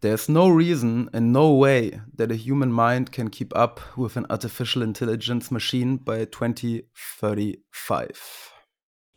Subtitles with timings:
[0.00, 4.26] There's no reason and no way that a human mind can keep up with an
[4.30, 8.52] artificial intelligence machine by 2035.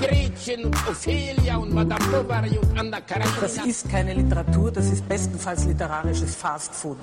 [0.00, 3.40] Gretchen und Ophelia und Madame Bovary und Anna Karenina.
[3.40, 6.98] Das ist keine Literatur, das ist bestenfalls literarisches Fastfood.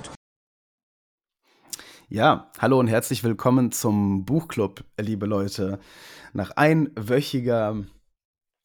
[2.08, 5.80] Ja, hallo und herzlich willkommen zum Buchclub, liebe Leute.
[6.32, 7.84] Nach einwöchiger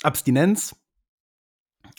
[0.03, 0.75] Abstinenz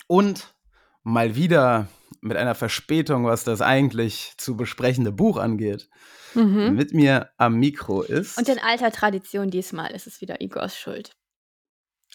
[0.07, 0.55] und
[1.03, 1.87] mal wieder
[2.21, 5.89] mit einer Verspätung, was das eigentlich zu besprechende Buch angeht,
[6.33, 8.37] mit mir am Mikro ist.
[8.37, 11.15] Und in alter Tradition diesmal ist es wieder Igors Schuld.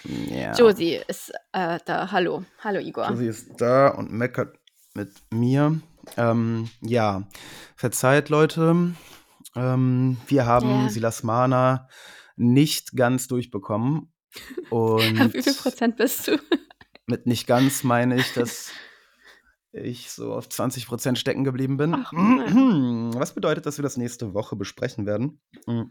[0.05, 2.11] Ja, Josie ist äh, da.
[2.13, 2.45] Hallo.
[2.63, 3.09] Hallo, Igor.
[3.09, 4.59] Josie ist da und meckert
[4.95, 5.81] mit mir.
[6.17, 7.29] Ähm, ja,
[7.77, 8.95] verzeiht, Leute.
[9.55, 10.89] Ähm, wir haben Ja.
[10.89, 11.89] Silas Mana
[12.37, 14.13] nicht ganz durchbekommen.
[14.71, 16.39] Und Wie viel Prozent bist du?
[17.07, 18.71] mit nicht ganz meine ich, dass
[19.73, 21.95] ich so auf 20 Prozent stecken geblieben bin.
[21.95, 25.41] Ach, Was bedeutet, dass wir das nächste Woche besprechen werden.
[25.67, 25.85] Mm.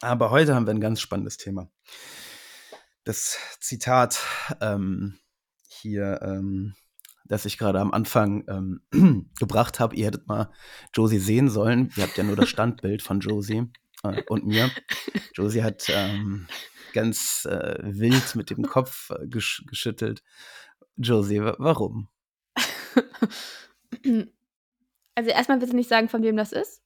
[0.00, 1.70] Aber heute haben wir ein ganz spannendes Thema.
[3.08, 4.20] Das Zitat
[4.60, 5.18] ähm,
[5.66, 6.74] hier, ähm,
[7.24, 10.52] das ich gerade am Anfang ähm, gebracht habe, ihr hättet mal
[10.92, 11.90] Josie sehen sollen.
[11.96, 13.64] Ihr habt ja nur das Standbild von Josie
[14.02, 14.70] äh, und mir.
[15.32, 16.48] Josie hat ähm,
[16.92, 20.22] ganz äh, wild mit dem Kopf äh, gesch geschüttelt.
[20.98, 22.08] Josie, wa- warum?
[25.14, 26.82] Also erstmal willst du nicht sagen, von wem das ist?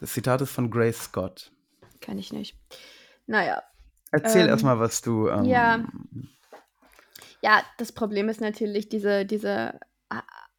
[0.00, 1.52] Das Zitat ist von Grace Scott.
[2.00, 2.56] Kann ich nicht.
[3.26, 3.62] Naja.
[4.14, 5.28] Erzähl Ähm, erstmal, was du.
[5.28, 5.84] Ähm, ja.
[7.42, 9.78] Ja, das Problem ist natürlich diese, diese,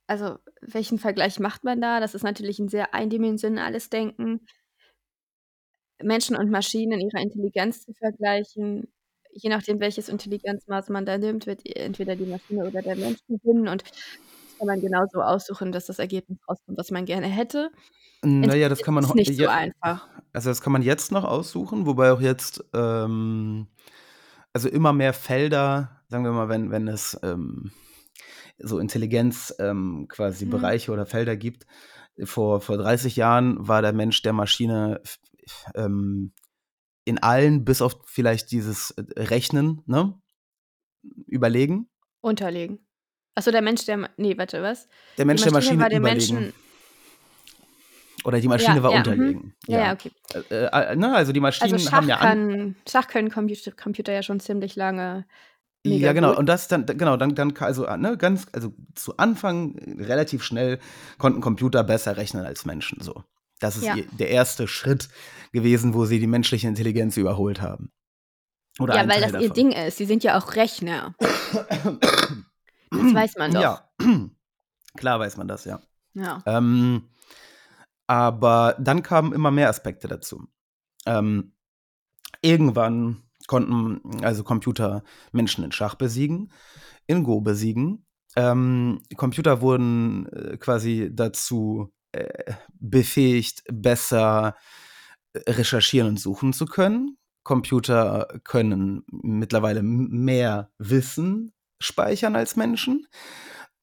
[0.07, 1.99] also welchen Vergleich macht man da?
[1.99, 4.45] Das ist natürlich ein sehr eindimensionales Denken.
[6.03, 8.87] Menschen und Maschinen in ihrer Intelligenz zu vergleichen,
[9.31, 13.67] je nachdem, welches Intelligenzmaß man da nimmt, wird entweder die Maschine oder der Mensch gewinnen
[13.67, 17.71] und das kann man genauso aussuchen, dass das Ergebnis rauskommt, was man gerne hätte.
[18.23, 20.09] Naja, das kann man ist ho- nicht so ja- einfach.
[20.35, 23.67] Also das kann man jetzt noch aussuchen, wobei auch jetzt ähm,
[24.53, 27.71] also immer mehr Felder, sagen wir mal, wenn, wenn es ähm,
[28.57, 30.49] so Intelligenz ähm, quasi Mhm.
[30.51, 31.65] Bereiche oder Felder gibt.
[32.23, 35.01] Vor, vor 30 Jahren war der Mensch der Maschine
[35.73, 36.31] ähm,
[37.05, 40.19] in allen, bis auf vielleicht dieses äh, Rechnen, ne?
[41.27, 41.89] Überlegen.
[42.21, 42.79] Unterlegen.
[43.35, 44.09] Achso, der Mensch, der.
[44.17, 44.87] Nee, warte, was?
[45.17, 46.03] Der Mensch der Maschine war überlegen.
[46.03, 46.53] Menschen.
[48.25, 49.05] Oder die Maschine Ja, war ja, mhm.
[49.05, 49.53] unterlegen.
[49.67, 50.11] Ja, ja, okay.
[50.49, 53.71] Äh, äh, ne, also die Maschinen Also Schach, haben ja an kann, Schach können Computer,
[53.71, 55.25] Computer ja schon ziemlich lange.
[55.85, 56.29] Ja, genau.
[56.29, 56.39] gut.
[56.39, 60.79] Und das dann, genau, dann, dann, also, ne, ganz, also zu Anfang äh, relativ schnell
[61.19, 63.23] konnten Computer besser rechnen als Menschen, so.
[63.59, 65.07] Das ist ihr, der erste Schritt
[65.53, 67.91] gewesen, wo sie die menschliche Intelligenz überholt haben.
[68.79, 69.53] Oder Ja, weil das ihr davon.
[69.53, 69.97] Ding ist.
[69.97, 71.15] Sie sind ja auch Rechner.
[72.91, 73.61] Das weiß man doch.
[73.61, 73.89] Ja,
[74.97, 75.79] klar weiß man das, ja.
[76.15, 76.41] Ja.
[76.45, 77.09] Ähm,
[78.07, 80.47] aber dann kamen immer mehr Aspekte dazu.
[81.05, 81.53] Ähm,
[82.41, 86.51] irgendwann konnten also Computer Menschen in Schach besiegen,
[87.07, 88.05] in Go besiegen.
[88.35, 94.55] Ähm, Computer wurden äh, quasi dazu äh, befähigt, besser
[95.33, 97.17] äh, recherchieren und suchen zu können.
[97.43, 103.07] Computer können mittlerweile mehr Wissen speichern als Menschen.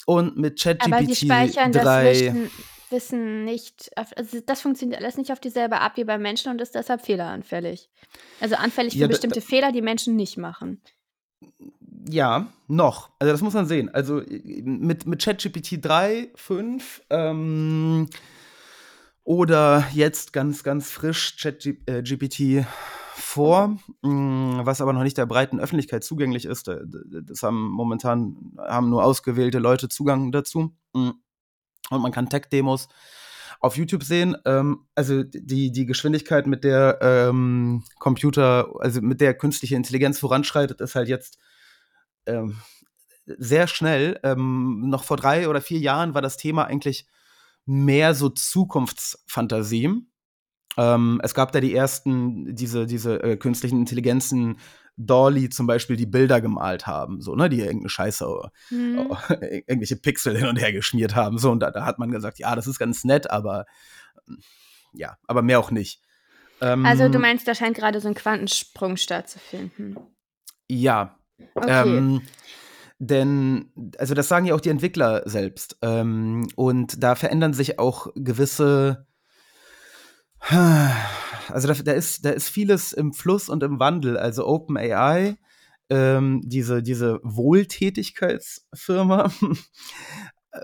[0.05, 2.51] Und mit ChatGPT Aber sie speichern das 3
[2.93, 3.91] Wissen, nicht.
[3.97, 7.05] Auf, also das funktioniert alles nicht auf dieselbe Art wie beim Menschen und ist deshalb
[7.05, 7.91] fehleranfällig.
[8.41, 10.81] Also anfällig für Ja, bestimmte Fehler, die Menschen nicht machen.
[12.09, 13.11] Ja, noch.
[13.19, 13.89] Also das muss man sehen.
[13.95, 18.09] Also äh, mit, mit ChatGPT 3, 5 ähm,
[19.25, 22.65] oder jetzt ganz, ganz frisch ChatGPT
[23.15, 26.67] 4, mh, was aber noch nicht der breiten Öffentlichkeit zugänglich ist.
[26.69, 30.73] Da- Das haben momentan haben nur ausgewählte Leute Zugang dazu.
[31.91, 32.89] Und man kann Tech-Demos
[33.61, 34.37] auf YouTube sehen.
[34.45, 40.81] Ähm, also die, die Geschwindigkeit, mit der ähm, Computer, also mit der künstliche Intelligenz voranschreitet,
[40.81, 41.39] ist halt jetzt
[42.27, 42.61] ähm,
[43.25, 44.19] sehr schnell.
[44.25, 47.07] Ähm, noch vor drei oder vier Jahren war das Thema eigentlich
[47.65, 50.07] mehr so Zukunftsfantasie.
[50.77, 54.59] Ähm, es gab da die ersten, diese, diese äh, künstlichen Intelligenzen
[54.97, 58.27] Dolly zum Beispiel die Bilder gemalt haben, so, ne, die irgendeine Scheiße,
[58.71, 58.99] Mhm.
[59.11, 62.39] oh, irgendwelche Pixel hin und her geschmiert haben, so, und da, da hat man gesagt,
[62.39, 63.67] ja, das ist ganz nett, aber
[64.93, 66.03] ja, aber mehr auch nicht.
[66.61, 69.97] Also du Ähm, meinst, da scheint gerade so ein Quantensprung stattzufinden.
[70.69, 71.17] ja,
[71.55, 71.97] Okay.
[71.99, 72.23] Ähm,
[73.01, 75.77] denn, also das sagen ja auch die Entwickler selbst.
[75.83, 79.07] Ähm, und da verändern sich auch gewisse.
[81.49, 84.17] Also da, da, ist, da ist vieles im Fluss und im Wandel.
[84.17, 85.37] Also OpenAI,
[85.91, 89.31] ähm, diese, diese Wohltätigkeitsfirma,
[90.53, 90.61] äh,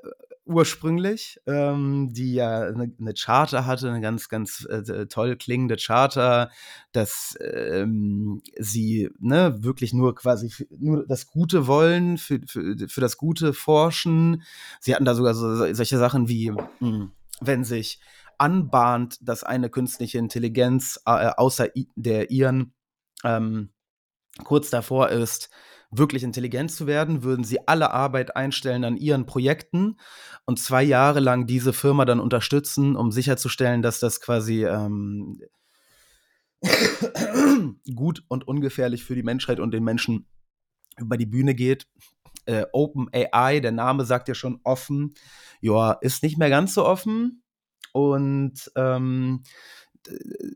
[0.48, 6.50] ursprünglich, ähm, die ja eine, eine Charter hatte, eine ganz, ganz äh, toll klingende Charter,
[6.92, 13.18] dass ähm, sie ne, wirklich nur quasi nur das Gute wollen, für, für, für das
[13.18, 14.42] Gute forschen.
[14.80, 16.50] Sie hatten da sogar so, solche Sachen wie,
[16.80, 17.10] mh,
[17.40, 18.00] wenn sich
[18.38, 22.74] anbahnt, dass eine künstliche Intelligenz äh, außer i- der ihren
[23.24, 23.70] ähm,
[24.44, 25.50] kurz davor ist,
[25.90, 29.96] wirklich intelligent zu werden, würden sie alle Arbeit einstellen an ihren Projekten
[30.44, 35.40] und zwei Jahre lang diese Firma dann unterstützen, um sicherzustellen, dass das quasi ähm,
[37.94, 40.26] gut und ungefährlich für die Menschheit und den Menschen
[40.98, 41.86] über die Bühne geht.
[42.46, 45.14] Äh, Open AI, der Name sagt ja schon offen,
[45.60, 47.42] ja, ist nicht mehr ganz so offen.
[47.92, 49.42] Und ähm,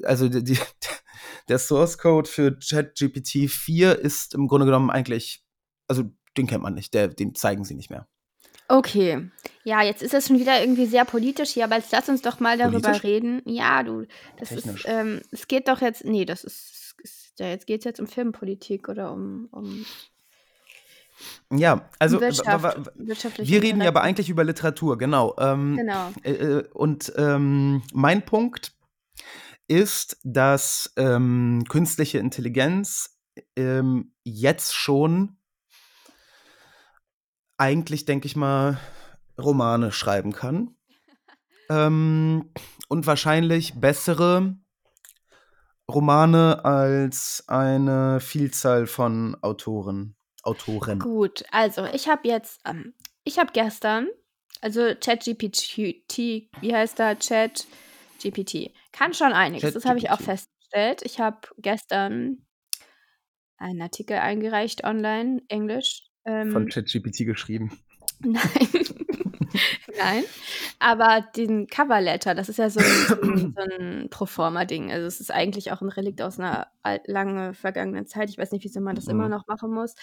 [0.05, 0.58] also die, die,
[1.49, 5.44] der Source Code für ChatGPT 4 ist im Grunde genommen eigentlich,
[5.88, 6.05] also
[6.37, 8.08] den kennt man nicht, der, den zeigen sie nicht mehr.
[8.69, 9.31] Okay.
[9.64, 12.40] Ja, jetzt ist das schon wieder irgendwie sehr politisch hier, aber jetzt lass uns doch
[12.40, 13.05] mal darüber Politisch?
[13.05, 13.43] reden.
[13.44, 14.06] Ja, du,
[14.38, 14.84] das Technisch.
[14.84, 18.00] ist, ähm, es geht doch jetzt, nee, das ist, ist ja, jetzt geht es jetzt
[18.00, 19.84] um Filmpolitik oder um, um
[21.53, 22.79] Ja, also Wirtschaft,
[23.39, 25.35] wir reden ja aber eigentlich über Literatur, genau.
[25.39, 26.11] Ähm, Genau.
[26.23, 28.73] äh, äh, und ähm, mein Punkt
[29.69, 33.19] ist, dass ähm, künstliche Intelligenz
[33.57, 35.37] ähm, jetzt schon
[37.57, 38.79] eigentlich, denke ich mal,
[39.39, 40.75] Romane schreiben kann.
[41.71, 42.51] ähm,
[42.89, 44.57] und wahrscheinlich bessere
[45.91, 50.17] Romane als eine Vielzahl von Autoren.
[50.43, 50.99] Autoren.
[50.99, 52.94] Gut, also ich habe jetzt, ähm,
[53.25, 54.09] ich habe gestern,
[54.61, 57.15] also ChatGPT, wie heißt da?
[57.15, 58.73] ChatGPT.
[58.93, 61.03] Kann schon einiges, das habe ich auch festgestellt.
[61.05, 62.47] Ich habe gestern
[63.56, 66.05] einen Artikel eingereicht online, Englisch.
[66.25, 67.79] Von Ähm, ChatGPT geschrieben.
[68.21, 68.43] nein,
[69.99, 70.25] nein,
[70.79, 74.91] aber den Coverletter, das ist ja so ein, so ein, Proforma-Ding.
[74.91, 78.31] Also es ist eigentlich auch ein Relikt aus einer alt, lange vergangenen Zeit.
[78.31, 79.31] Ich weiß nicht, wieso man das immer Mhm.
[79.31, 79.94] noch machen muss.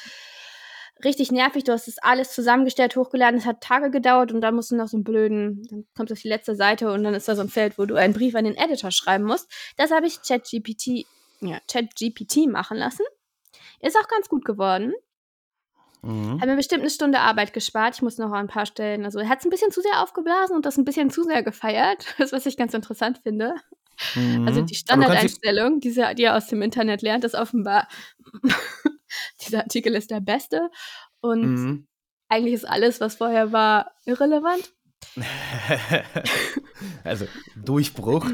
[1.03, 4.71] Richtig nervig, du hast das alles zusammengestellt, hochgeladen, es hat Tage gedauert und dann musst
[4.71, 7.35] du noch so einen blöden, dann kommt auf die letzte Seite und dann ist da
[7.35, 9.49] so ein Feld, wo du einen Brief an den Editor schreiben musst.
[9.77, 11.05] Das habe ich ChatGPT,
[11.39, 13.05] ja, ChatGPT machen lassen.
[13.79, 14.93] Ist auch ganz gut geworden.
[16.01, 16.39] Mhm.
[16.39, 17.95] Hat mir bestimmt eine Stunde Arbeit gespart.
[17.95, 20.55] Ich muss noch ein paar Stellen, also er hat es ein bisschen zu sehr aufgeblasen
[20.55, 23.53] und das ein bisschen zu sehr gefeiert, das, was ich ganz interessant finde.
[24.15, 24.45] Also Mhm.
[24.45, 27.87] die kannst sie- Standardeinstellung, die, die er aus dem Internet lernt, ist offenbar,
[29.41, 30.69] dieser Artikel ist der beste
[31.19, 31.87] und Mhm.
[32.29, 34.71] eigentlich ist alles, was vorher war, irrelevant.
[37.03, 37.25] also
[37.55, 38.25] Durchbruch.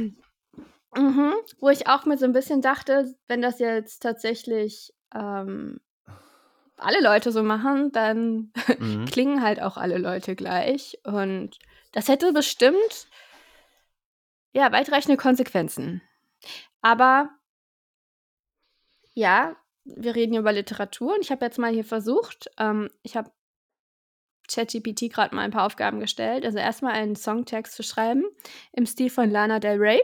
[0.96, 1.34] Mhm.
[1.60, 5.80] Wo ich auch mir so ein bisschen dachte, wenn das jetzt tatsächlich ähm,
[6.78, 9.06] alle Leute so machen, dann Mhm.
[9.06, 11.00] klingen halt auch alle Leute gleich.
[11.04, 11.58] Und
[11.92, 13.08] das hätte bestimmt
[14.54, 16.02] ja weitreichende Konsequenzen.
[16.82, 17.30] Aber
[19.14, 23.16] ja, wir reden hier über Literatur und ich habe jetzt mal hier versucht, ähm, ich
[23.16, 23.32] habe
[24.48, 26.46] ChatGPT gerade mal ein paar Aufgaben gestellt.
[26.46, 28.24] Also erstmal einen Songtext zu schreiben
[28.74, 30.02] im Stil von Lana Del Rey.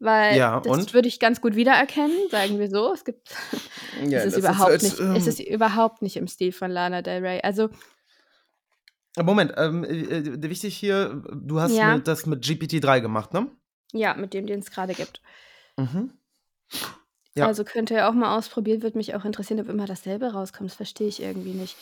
[0.00, 0.94] Weil Ja, das und?
[0.94, 2.92] würde ich ganz gut wiedererkennen, sagen wir so.
[2.92, 3.28] Es gibt
[4.08, 7.02] Ja, es ist überhaupt als, nicht, es ist ähm, überhaupt nicht im Stil von Lana
[7.02, 7.40] Del Rey.
[7.42, 7.68] Also
[9.18, 11.96] Moment, ähm, äh, äh, wichtig hier, du hast Ja.
[11.96, 13.48] mit, das mit GPT-3 gemacht, ne?
[13.92, 15.20] ja, mit dem, den es gerade gibt.
[15.76, 16.12] Mhm.
[17.34, 17.46] Ja.
[17.46, 20.70] Also könnte er auch mal ausprobieren, würde mich auch interessieren, ob immer dasselbe rauskommt.
[20.70, 21.76] Das verstehe ich irgendwie nicht.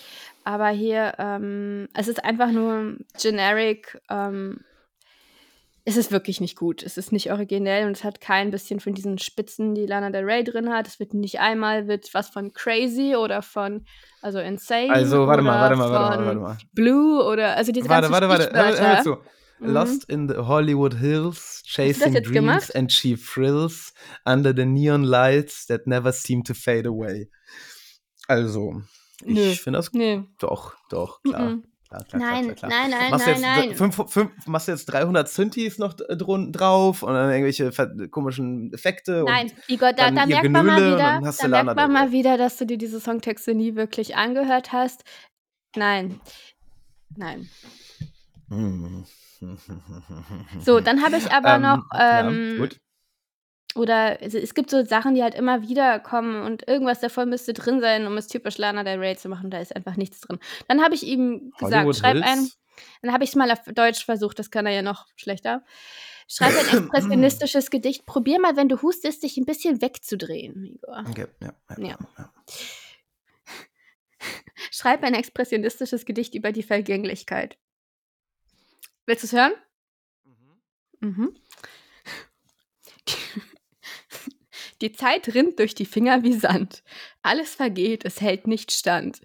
[0.45, 4.01] Aber hier, ähm, es ist einfach nur generic.
[4.11, 4.61] Ähm,
[5.89, 6.83] es ist wirklich nicht gut.
[6.83, 10.25] Es ist nicht originell und es hat kein bisschen von diesen Spitzen, die Lana Del
[10.25, 10.87] Rey drin hat.
[10.87, 13.87] Es wird nicht einmal wird was von Crazy oder von,
[14.21, 14.91] also Insane.
[14.93, 16.59] Also, warte mal, warte mal, warte mal, warte mal.
[16.75, 19.03] Blue oder, also diese Warte, ganzen warte, warte, Stichwörter.
[19.03, 19.17] zu.
[19.61, 19.73] Mhm.
[19.73, 22.77] Lost in the Hollywood Hills, chasing dreams gemacht?
[22.77, 23.95] and cheap thrills
[24.27, 27.31] under the neon lights that never seem to fade away.
[28.29, 28.83] Also,
[29.25, 30.23] ich finde das Nee.
[30.39, 31.49] doch, doch, klar.
[31.57, 31.65] Mhm.
[31.89, 33.93] Klar, klar, Nein, klar, klar, nein, nein, machst du nein, jetzt nein.
[33.93, 39.51] Fünf, fünf, machst du jetzt 300 Synthes noch drauf und dann irgendwelche komischen Effekte Nein,
[39.69, 42.77] Igor, da, da merkt man mal wieder, da merkt man mal wieder, dass du dir
[42.77, 45.05] diese Songtexte nie wirklich angehört hast.
[45.77, 46.21] Nein.
[47.17, 47.49] Nein.
[48.49, 49.05] Hm.
[50.65, 52.81] So, dann habe ich aber Ähm, noch, ja, ähm, gut.
[53.75, 57.53] Oder es, es gibt so Sachen, die halt immer wieder kommen und irgendwas davon müsste
[57.53, 59.51] drin sein, um es typisch Lana Del Rey zu machen.
[59.51, 60.39] Da ist einfach nichts drin.
[60.67, 62.27] Dann habe ich ihm gesagt, Hollywood schreib Hills.
[62.27, 62.51] ein,
[63.03, 65.65] dann habe ich es mal auf Deutsch versucht, das kann er ja noch schlechter.
[66.27, 68.05] Schreib ein expressionistisches Gedicht.
[68.07, 71.05] Probier mal, wenn du hustest, dich ein bisschen wegzudrehen, Igor.
[71.09, 71.99] Okay, ja, ja, Ja.
[72.19, 72.33] ja.
[74.71, 77.57] Schreib ein expressionistisches Gedicht über die Vergänglichkeit.
[79.07, 79.53] Willst du es hören?
[81.01, 81.35] Mhm.
[84.81, 86.83] Die Zeit rinnt durch die Finger wie Sand.
[87.23, 89.21] Alles vergeht, es hält nicht stand.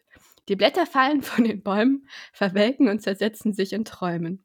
[0.49, 4.43] Die Blätter fallen von den Bäumen, verwelken und zersetzen sich in Träumen.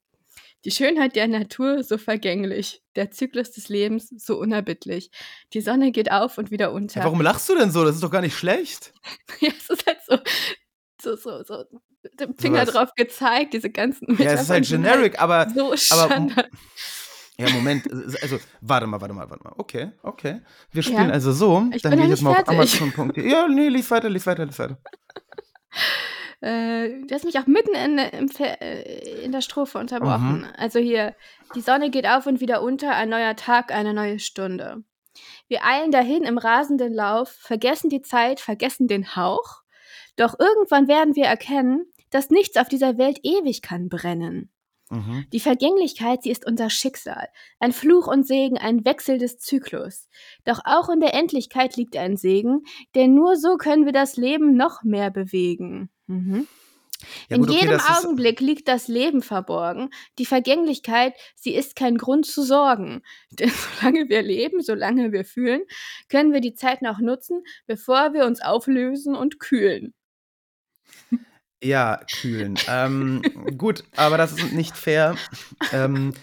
[0.65, 5.11] Die Schönheit der Natur so vergänglich, der Zyklus des Lebens so unerbittlich.
[5.53, 7.01] Die Sonne geht auf und wieder unter.
[7.01, 7.85] Ja, warum lachst du denn so?
[7.85, 8.93] Das ist doch gar nicht schlecht.
[9.41, 10.19] Ja, es ist halt so,
[11.01, 11.65] so, so, so
[12.03, 12.71] mit dem Finger was?
[12.71, 16.49] drauf gezeigt, diese ganzen Ja, es ist halt generic, aber, halt so aber.
[17.39, 17.89] Ja, Moment,
[18.23, 19.55] also warte mal, warte mal, warte mal.
[19.57, 20.41] Okay, okay.
[20.73, 21.15] Wir spielen Ja.
[21.15, 22.49] also so, Ich dann gehe ich jetzt mal auf.
[22.49, 23.29] Amazon.de.
[23.31, 24.79] Ja, nee, lies weiter, lies weiter, lies weiter.
[26.41, 30.39] Äh, du hast mich auch mitten in, äh, in der Strophe unterbrochen.
[30.43, 30.47] Mhm.
[30.57, 31.17] Also hier,
[31.57, 34.85] die Sonne geht auf und wieder unter, ein neuer Tag, eine neue Stunde.
[35.49, 39.63] Wir eilen dahin im rasenden Lauf, vergessen die Zeit, vergessen den Hauch.
[40.15, 44.51] Doch irgendwann werden wir erkennen, dass nichts auf dieser Welt ewig kann brennen.
[44.91, 45.27] Mhm.
[45.33, 47.29] Die Vergänglichkeit, sie ist unser Schicksal,
[47.61, 50.09] ein Fluch und Segen, ein Wechsel des Zyklus.
[50.45, 52.65] Doch auch in der Endlichkeit liegt ein Segen,
[52.95, 55.91] denn nur so können wir das Leben noch mehr bewegen.
[56.07, 56.47] Mhm.
[57.29, 59.91] Ja, in gut, okay, jedem Augenblick liegt das Leben verborgen.
[60.19, 63.03] Die Vergänglichkeit, sie ist kein Grund zu sorgen.
[63.31, 65.63] Denn solange wir leben, solange wir fühlen,
[66.09, 69.95] können wir die Zeit noch nutzen, bevor wir uns auflösen und kühlen.
[71.63, 72.57] Ja, kühlen.
[72.69, 73.23] ähm,
[73.59, 75.17] gut, aber das ist nicht fair.
[75.73, 76.15] Ähm,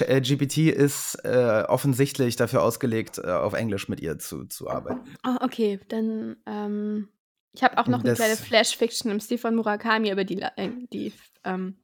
[0.00, 5.14] äh, GPT ist äh, offensichtlich dafür ausgelegt, äh, auf Englisch mit ihr zu, zu arbeiten.
[5.26, 7.08] Oh, okay, dann ähm,
[7.52, 10.70] ich habe auch noch eine Das- kleine Flash-Fiction im Stil von Murakami, aber die, äh,
[10.90, 11.12] die
[11.44, 11.76] ähm,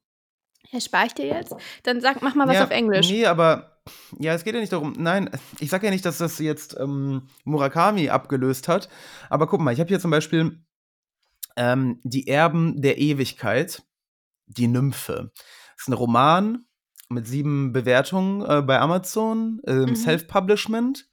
[0.73, 1.55] erspare ich dir jetzt.
[1.83, 3.11] Dann sag, mach mal was ja, auf Englisch.
[3.11, 3.79] Nee, aber
[4.19, 4.95] ja, es geht ja nicht darum.
[4.97, 5.29] Nein,
[5.61, 8.89] ich sage ja nicht, dass das jetzt ähm, Murakami abgelöst hat.
[9.29, 10.59] Aber guck mal, ich habe hier zum Beispiel
[11.59, 13.83] ähm, Die Erben der Ewigkeit,
[14.47, 15.31] die Nymphe.
[15.77, 16.65] Das ist ein Roman
[17.11, 19.97] mit sieben Bewertungen äh, bei Amazon, ähm, Mhm.
[19.97, 21.09] Self-Publishment.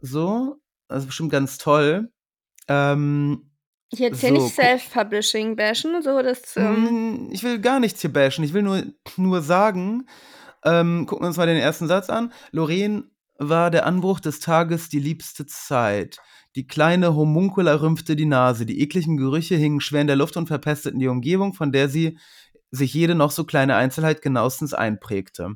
[0.00, 2.10] So, das ist bestimmt ganz toll.
[2.68, 3.50] Ähm,
[3.90, 6.56] Ich erzähle so, nicht Self-Publishing bashen, so das.
[6.56, 8.44] Ähm, Mm, Ich will gar nichts hier bashen.
[8.44, 8.82] Ich will nur,
[9.16, 10.06] nur sagen,
[10.64, 12.32] ähm, gucken wir uns mal den ersten Satz an.
[12.52, 13.04] Lorraine
[13.38, 16.18] war der Anbruch des Tages die liebste Zeit.
[16.56, 18.66] Die kleine Homuncula rümpfte die Nase.
[18.66, 22.18] Die ekligen Gerüche hingen schwer in der Luft und verpesteten die Umgebung, von der sie
[22.70, 25.54] sich jede noch so kleine Einzelheit genauestens einprägte.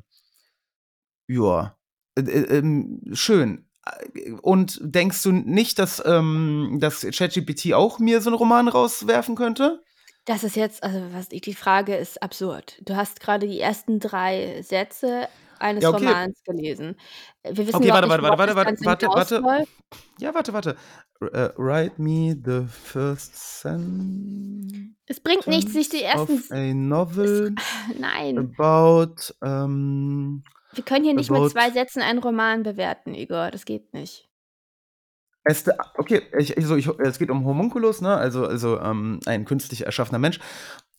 [1.27, 1.77] Ja,
[2.15, 3.67] äh, äh, ähm, schön.
[4.41, 9.83] Und denkst du nicht, dass, ähm, dass ChatGPT auch mir so einen Roman rauswerfen könnte?
[10.25, 12.77] das ist jetzt, also was die Frage ist absurd.
[12.85, 15.27] Du hast gerade die ersten drei Sätze
[15.63, 16.05] eines Ja, okay.
[16.05, 16.95] Romans gelesen.
[17.43, 19.41] Wir wissen Okay, warte, nicht, warte, warte, warte, warte, warte.
[19.41, 19.63] soll.
[20.19, 20.75] Ja, warte, warte.
[21.21, 26.37] Äh, write me the first sentence Es bringt nichts, sich die ersten.
[26.37, 27.55] of a novel
[27.97, 30.43] Nein, about ähm,
[30.73, 33.51] wir können hier nicht mit zwei Sätzen einen Roman bewerten, Igor.
[33.51, 34.27] Das geht nicht.
[35.45, 38.15] the, okay, ich, ich, so, ich, es geht um Homunculus, ne?
[38.15, 40.39] Also, also ähm, ein künstlich erschaffener Mensch.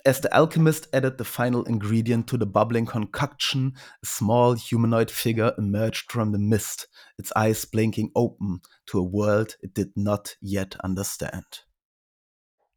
[0.06, 5.54] As the alchemist added the final ingredient to the bubbling concoction, a small humanoid figure
[5.56, 10.76] emerged from the mist, its eyes blinking open to a world it did not yet
[10.84, 11.64] understand.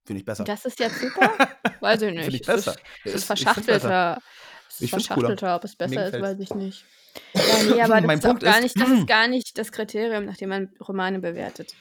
[0.05, 0.45] Finde ich besser.
[0.45, 1.33] Das ist jetzt super?
[1.81, 2.23] Weiß ich nicht.
[2.23, 2.75] Finde ich Es ist- besser.
[3.03, 4.21] Es ist find's verschachtelter.
[4.69, 6.85] Es ist verschachtelter, ob es besser ist, weiß ich nicht.
[7.33, 7.41] Ja,
[7.73, 10.23] nee, aber das Mein ist Punkt gar ist- nicht, das ist gar nicht das Kriterium,
[10.25, 11.73] nach dem man Romane bewertet.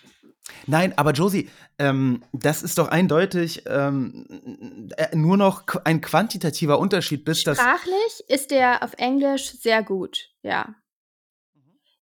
[0.67, 7.25] Nein, aber Josie, ähm, das ist doch eindeutig ähm, äh, nur noch ein quantitativer Unterschied,
[7.25, 7.59] bis das.
[7.59, 10.75] Sprachlich ist der auf Englisch sehr gut, ja.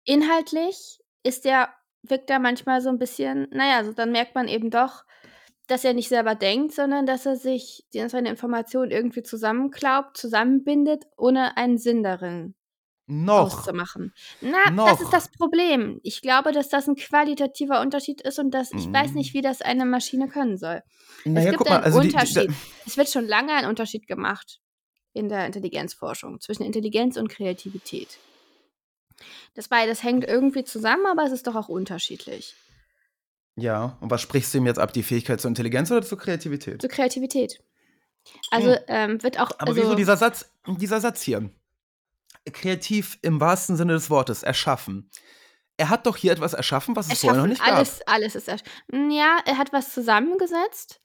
[0.05, 1.69] Inhaltlich ist der,
[2.03, 5.05] wirkt er manchmal so ein bisschen, naja, so dann merkt man eben doch,
[5.67, 11.57] dass er nicht selber denkt, sondern dass er sich seine Informationen irgendwie zusammenklaubt, zusammenbindet, ohne
[11.57, 12.55] einen Sinn darin
[13.11, 13.59] Noch.
[13.59, 14.15] auszumachen.
[14.41, 14.89] Na, Noch.
[14.89, 16.01] das ist das Problem.
[16.03, 19.63] Ich glaube, dass das ein qualitativer Unterschied ist und dass ich weiß nicht, wie das
[19.63, 20.83] eine Maschine können soll.
[21.25, 22.51] Naja, es gibt mal, einen also die, die, Unterschied.
[22.87, 24.61] es wird schon lange ein Unterschied gemacht
[25.13, 28.19] in der Intelligenzforschung zwischen Intelligenz und Kreativität.
[29.55, 32.55] Das beides hängt irgendwie zusammen, aber es ist doch auch unterschiedlich.
[33.57, 34.93] ja, und was sprichst du ihm jetzt ab?
[34.93, 36.81] Die Fähigkeit zur Intelligenz oder zur Kreativität?
[36.81, 37.63] Zur Kreativität.
[38.51, 39.51] Also ähm, wird auch.
[39.59, 41.51] Aber also, wieso dieser Satz, dieser Satz hier?
[42.53, 45.11] Kreativ im wahrsten Sinne des Wortes, erschaffen.
[45.77, 47.77] Er hat doch hier etwas erschaffen, was es vorher noch nicht gab.
[47.77, 49.11] alles, alles ist erschaffen.
[49.11, 51.01] Ja, er hat was zusammengesetzt,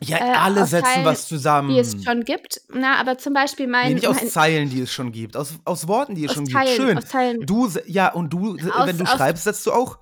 [0.00, 1.70] Ja, äh, alle setzen Teilen, was zusammen.
[1.70, 2.60] die es schon gibt.
[2.68, 3.88] Na, aber zum Beispiel mein.
[3.88, 6.46] nee, nicht aus mein Zeilen, die es schon gibt, aus, aus Worten, die es schon
[6.46, 6.76] Teilen, gibt.
[6.88, 6.98] Schön.
[6.98, 7.40] aus Teilen.
[7.46, 9.98] Du, ja, und du, Aus- wenn du schreibst, setzt du auch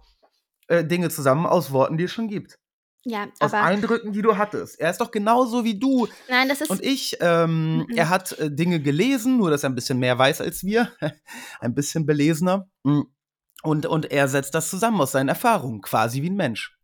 [0.69, 2.59] äh, Dinge zusammen aus Worten, die es schon gibt.
[3.09, 3.63] Ja, Aus aber.
[3.63, 4.81] Eindrücken, die du hattest.
[4.81, 6.71] Er ist doch genauso wie du Nein, das ist.
[6.71, 7.17] und ich.
[7.21, 7.87] Ähm.
[7.95, 10.91] Er hat äh, Dinge gelesen, nur dass er ein bisschen mehr weiß als wir.
[11.61, 12.69] ein bisschen belesener.
[12.83, 13.03] Mm.
[13.63, 16.77] Und, und er setzt das zusammen aus seinen Erfahrungen, quasi wie ein Mensch.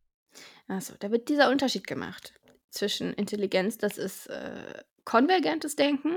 [0.69, 2.33] Also, da wird dieser Unterschied gemacht
[2.71, 6.17] zwischen Intelligenz, das ist äh, konvergentes Denken,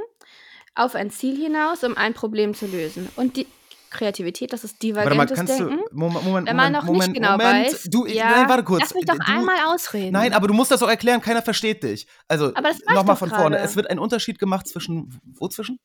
[0.75, 3.09] auf ein Ziel hinaus, um ein Problem zu lösen.
[3.15, 3.47] Und die
[3.95, 5.77] Kreativität, das ist mal, divergentes kannst Denken.
[5.77, 5.97] du.
[5.97, 7.73] Moment, Moment, wenn man Moment, noch Moment, nicht genau Moment.
[7.73, 7.83] weiß.
[7.89, 8.81] Du, ja, nein, warte kurz.
[8.81, 10.11] Lass mich doch du, einmal ausreden.
[10.11, 12.07] Nein, aber du musst das auch erklären, keiner versteht dich.
[12.27, 12.51] Also,
[12.93, 13.57] nochmal von vorne.
[13.59, 15.19] Es wird ein Unterschied gemacht zwischen.
[15.23, 15.79] Wo zwischen?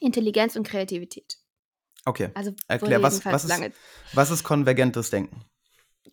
[0.00, 1.36] Intelligenz und Kreativität.
[2.06, 2.30] Okay.
[2.34, 3.72] Also Erklär, was, was, ist, lange
[4.14, 5.44] was ist konvergentes Denken?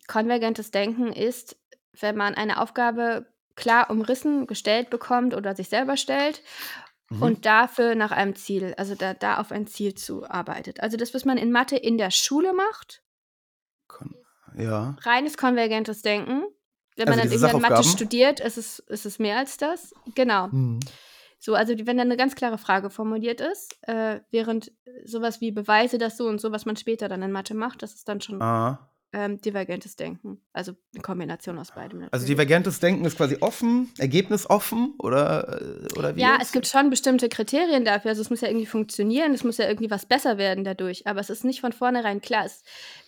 [0.06, 1.56] konvergentes Denken ist,
[2.00, 6.42] wenn man eine Aufgabe klar umrissen gestellt bekommt oder sich selber stellt
[7.10, 7.22] Mhm.
[7.22, 10.80] und dafür nach einem Ziel, also da, da auf ein Ziel zu arbeitet.
[10.80, 13.02] Also das, was man in Mathe in der Schule macht,
[13.86, 14.14] Kon
[14.56, 14.96] ja.
[15.02, 16.44] reines konvergentes Denken.
[16.96, 19.94] Wenn Also man dann irgendwann Mathe studiert, ist es, ist es mehr als das.
[20.14, 20.50] Genau.
[20.50, 20.80] Hm.
[21.38, 24.72] So, also wenn dann eine ganz klare Frage formuliert ist, äh, während
[25.04, 27.94] sowas wie Beweise das so und so, was man später dann in Mathe macht, das
[27.94, 28.90] ist dann schon Ah.
[29.12, 30.40] Ähm, divergentes Denken.
[30.52, 32.00] Also eine Kombination aus beidem.
[32.00, 32.28] Also natürlich.
[32.30, 36.20] divergentes Denken ist quasi offen, ergebnisoffen oder, äh, oder wie?
[36.20, 36.42] Ja, jetzt?
[36.46, 38.10] es gibt schon bestimmte Kriterien dafür.
[38.10, 41.06] Also es muss ja irgendwie funktionieren, es muss ja irgendwie was besser werden dadurch.
[41.06, 42.46] Aber es ist nicht von vornherein klar,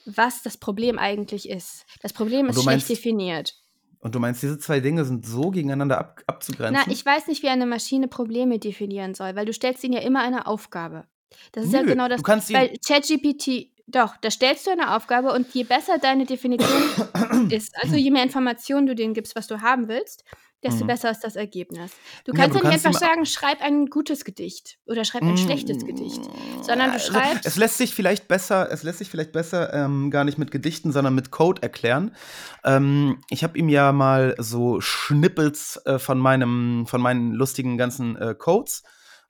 [0.06, 1.84] was das Problem eigentlich ist.
[2.02, 3.54] Das Problem ist du schlecht meinst- definiert.
[4.02, 6.82] Und du meinst, diese zwei Dinge sind so gegeneinander ab, abzugrenzen?
[6.86, 10.00] Na, ich weiß nicht, wie eine Maschine Probleme definieren soll, weil du stellst ihnen ja
[10.00, 11.04] immer eine Aufgabe.
[11.52, 12.16] Das ist ja Nö, genau das.
[12.16, 16.26] du kannst ihn- weil ChatGPT, doch, da stellst du eine Aufgabe und je besser deine
[16.26, 16.82] Definition
[17.50, 20.24] ist, also je mehr Informationen du denen gibst, was du haben willst,
[20.62, 20.88] desto Mhm.
[20.88, 21.90] besser ist das Ergebnis.
[22.24, 25.86] Du kannst ja du nicht einfach sagen, schreib ein gutes Gedicht oder schreib ein schlechtes
[25.86, 26.20] Gedicht,
[26.62, 27.46] sondern du Also, schreibst.
[27.46, 30.92] Es lässt sich vielleicht besser, es lässt sich vielleicht besser ähm, gar nicht mit Gedichten,
[30.92, 32.14] sondern mit Code erklären.
[32.62, 38.16] Ähm, ich habe ihm ja mal so Schnippels äh, von meinem, von meinen lustigen ganzen
[38.16, 38.82] äh, Codes,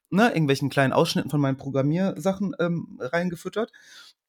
[0.09, 3.71] ne, irgendwelchen kleinen Ausschnitten von meinen Programmiersachen ähm, reingefüttert.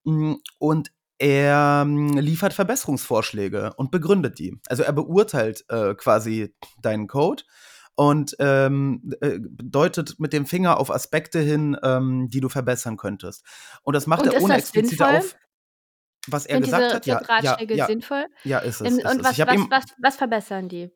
[0.04, 4.58] Mm, Und er ähm, liefert Verbesserungsvorschläge und begründet die.
[4.68, 7.44] Also er beurteilt äh, quasi deinen Code
[7.94, 13.44] und ähm, äh, deutet mit dem Finger auf Aspekte hin, ähm, die du verbessern könntest.
[13.82, 15.16] Und das macht Und er ohne das explizit sinnvoll?
[15.18, 15.36] auf,
[16.26, 17.06] was er Sind gesagt diese hat.
[17.06, 18.26] Ja, Tipp- ja, Ratschläge ja, sinnvoll?
[18.44, 18.90] ja, ist es.
[18.92, 20.90] Ähm, Ist und was, was, was, was verbessern die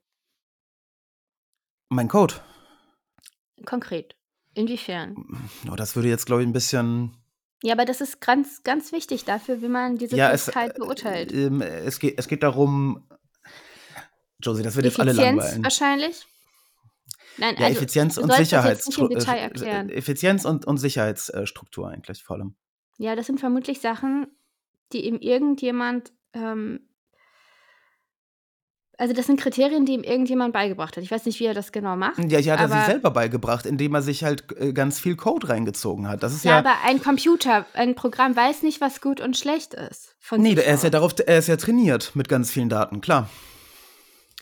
[1.89, 2.35] mein Code.
[3.65, 4.17] konkret?
[4.55, 5.15] Inwiefern?
[5.71, 7.17] Oh, das würde jetzt, glaube ich, ein bisschen.
[7.63, 11.33] Ja, aber das ist ganz, ganz wichtig dafür, wie man diese Ja, Fähigkeit beurteilt.
[11.33, 13.09] ähm, es, geht, es geht darum.
[14.43, 15.65] Josie, das wird jetzt alle Effizienz langweilen.
[15.65, 16.27] wahrscheinlich?
[17.39, 19.89] Nein, Ja, also, Effizienz und sollst das jetzt Sicherheits nicht im Detail erklären.
[19.91, 22.55] Effizienz und, und Sicherheitsstruktur eigentlich vor allem.
[22.99, 24.27] Ja, das sind vermutlich Sachen,
[24.93, 26.86] die ihm irgendjemand, ähm,
[28.99, 31.05] also das sind Kriterien, die ihm irgendjemand beigebracht hat.
[31.05, 32.19] Ich weiß nicht, wie er das genau macht.
[32.19, 35.49] Ja, die hat er sich selber beigebracht, indem er sich halt äh, ganz viel Code
[35.51, 36.23] reingezogen hat.
[36.23, 36.59] Das ist Ja, ja.
[36.59, 40.17] aber ein Computer, ein Programm weiß nicht, was gut und schlecht ist.
[40.21, 43.29] Von nee, er ist ja darauf, er ist ja trainiert mit ganz vielen Daten, klar.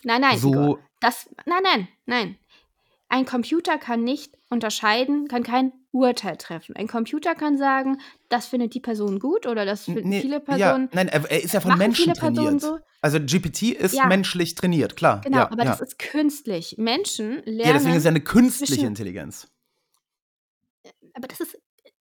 [0.04, 0.78] Nein, nein, so- Igor.
[1.00, 2.38] Das, nein, nein, nein.
[3.08, 6.74] Ein Computer kann nicht unterscheiden, kann kein Urteil treffen.
[6.76, 10.40] Ein Computer kann sagen, das findet die Person gut oder das finden Nee, viele ja,
[10.40, 10.88] Personen.
[10.92, 12.60] nein, er, ist ja von Menschen trainiert.
[12.60, 12.78] so?
[13.00, 14.06] Also GPT ist Ja.
[14.06, 15.20] menschlich trainiert, klar.
[15.22, 15.70] Genau, ja, aber ja.
[15.70, 16.76] das ist künstlich.
[16.78, 17.60] Menschen lernen.
[17.60, 19.48] ja, deswegen ist ja eine künstliche zwischen- Intelligenz.
[21.14, 21.56] aber das ist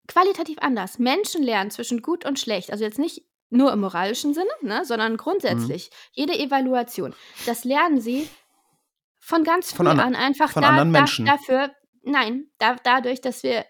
[0.07, 0.99] qualitativ anders.
[0.99, 2.71] Menschen lernen zwischen gut und schlecht.
[2.71, 5.89] Also jetzt nicht nur im moralischen Sinne, ne, sondern grundsätzlich.
[5.91, 5.95] Mhm.
[6.13, 7.13] Jede Evaluation.
[7.45, 8.27] Das lernen sie
[9.19, 11.25] von ganz früh Von ander- an einfach von da, anderen da, Menschen.
[11.25, 11.71] dafür,
[12.03, 13.65] nein, da, dadurch, dass wir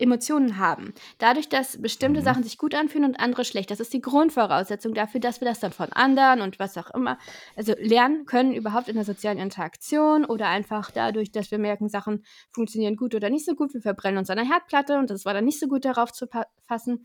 [0.00, 0.94] Emotionen haben.
[1.18, 2.24] Dadurch, dass bestimmte Mhm.
[2.24, 3.70] Sachen sich gut anfühlen und andere schlecht.
[3.70, 7.18] Das ist die Grundvoraussetzung dafür, dass wir das dann von anderen und was auch immer,
[7.54, 12.24] also lernen können überhaupt in der sozialen Interaktion oder einfach dadurch, dass wir merken, Sachen
[12.50, 13.74] funktionieren gut oder nicht so gut.
[13.74, 16.26] Wir verbrennen uns an der Herdplatte und das war dann nicht so gut darauf zu
[16.66, 17.04] fassen.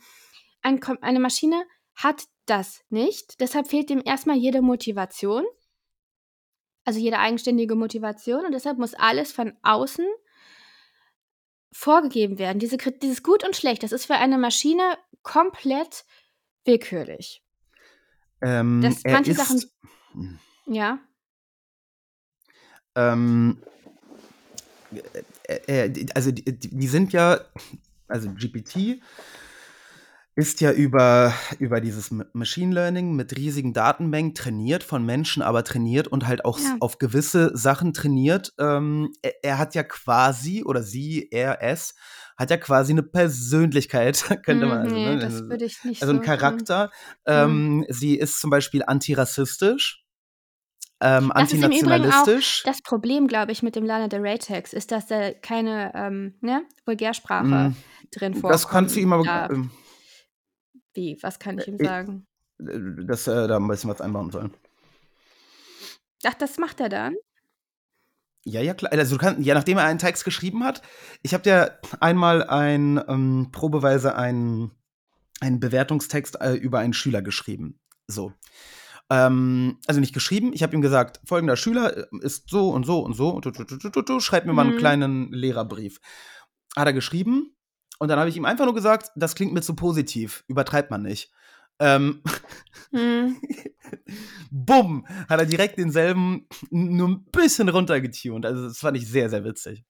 [0.61, 1.63] Ein, eine Maschine
[1.95, 3.39] hat das nicht.
[3.41, 5.43] Deshalb fehlt dem erstmal jede Motivation.
[6.85, 10.05] Also jede eigenständige Motivation und deshalb muss alles von außen
[11.71, 12.59] vorgegeben werden.
[12.59, 16.05] Diese, dieses Gut und Schlecht, das ist für eine Maschine komplett
[16.63, 17.43] willkürlich.
[18.41, 20.99] Ähm, Das- manche ist, Sachen- Ja.
[22.95, 23.57] Ähm,
[25.47, 27.41] äh, äh, also die, die die sind ja,
[28.07, 29.01] also GPT
[30.37, 36.09] ist ja über, über dieses Machine Learning mit riesigen Datenmengen trainiert, von Menschen aber trainiert
[36.09, 36.75] und halt auch Ja.
[36.81, 38.53] auf gewisse Sachen trainiert.
[38.59, 41.95] Ähm, er, er hat ja quasi, oder sie, er, es,
[42.37, 45.19] hat ja quasi eine Persönlichkeit, könnte man also, nee, ne?
[45.19, 46.25] das würde ich nicht also ein so, hm.
[46.25, 46.91] Charakter.
[47.25, 50.05] Ähm, Sie ist zum Beispiel antirassistisch,
[50.99, 52.63] ähm, Das ist im Übrigen auch antinationalistisch.
[52.65, 56.35] Das Problem, glaube ich, mit dem Lana Del Rey Text ist, dass da keine ähm,
[56.41, 57.75] ne, Vulgärsprache Mm,
[58.11, 58.53] drin vorkommt.
[58.53, 59.49] Das kannst du ihm aber.
[60.95, 61.17] Wie?
[61.21, 62.25] Was kann ich ihm äh, sagen?
[62.57, 64.49] dass er da ein bisschen was einbauen soll.
[66.23, 67.15] Ach, das macht er dann?
[68.45, 68.91] Ja, ja, klar.
[68.93, 70.81] Also du kannst, ja, nachdem er einen Text geschrieben hat,
[71.23, 74.71] ich habe dir einmal ein, ähm, probeweise einen,
[75.41, 77.79] einen Bewertungstext äh, über einen Schüler geschrieben.
[78.07, 78.33] So.
[79.09, 82.99] Ähm, also nicht geschrieben, ich habe ihm gesagt, folgender Schüler äh, ist so und so
[82.99, 84.79] und so, und du, du, du, du, du, schreib mir mal einen Mhm.
[84.79, 85.99] kleinen Lehrerbrief.
[86.75, 87.54] Hat er geschrieben
[87.99, 91.01] und dann habe ich ihm einfach nur gesagt, das klingt mir zu positiv, übertreibt man
[91.01, 91.31] nicht.
[91.79, 92.21] Ähm,
[92.91, 93.41] Hm.
[94.51, 98.45] Bumm, hat er direkt denselben nur ein bisschen runtergetunt.
[98.45, 99.83] Also das fand ich sehr, sehr witzig.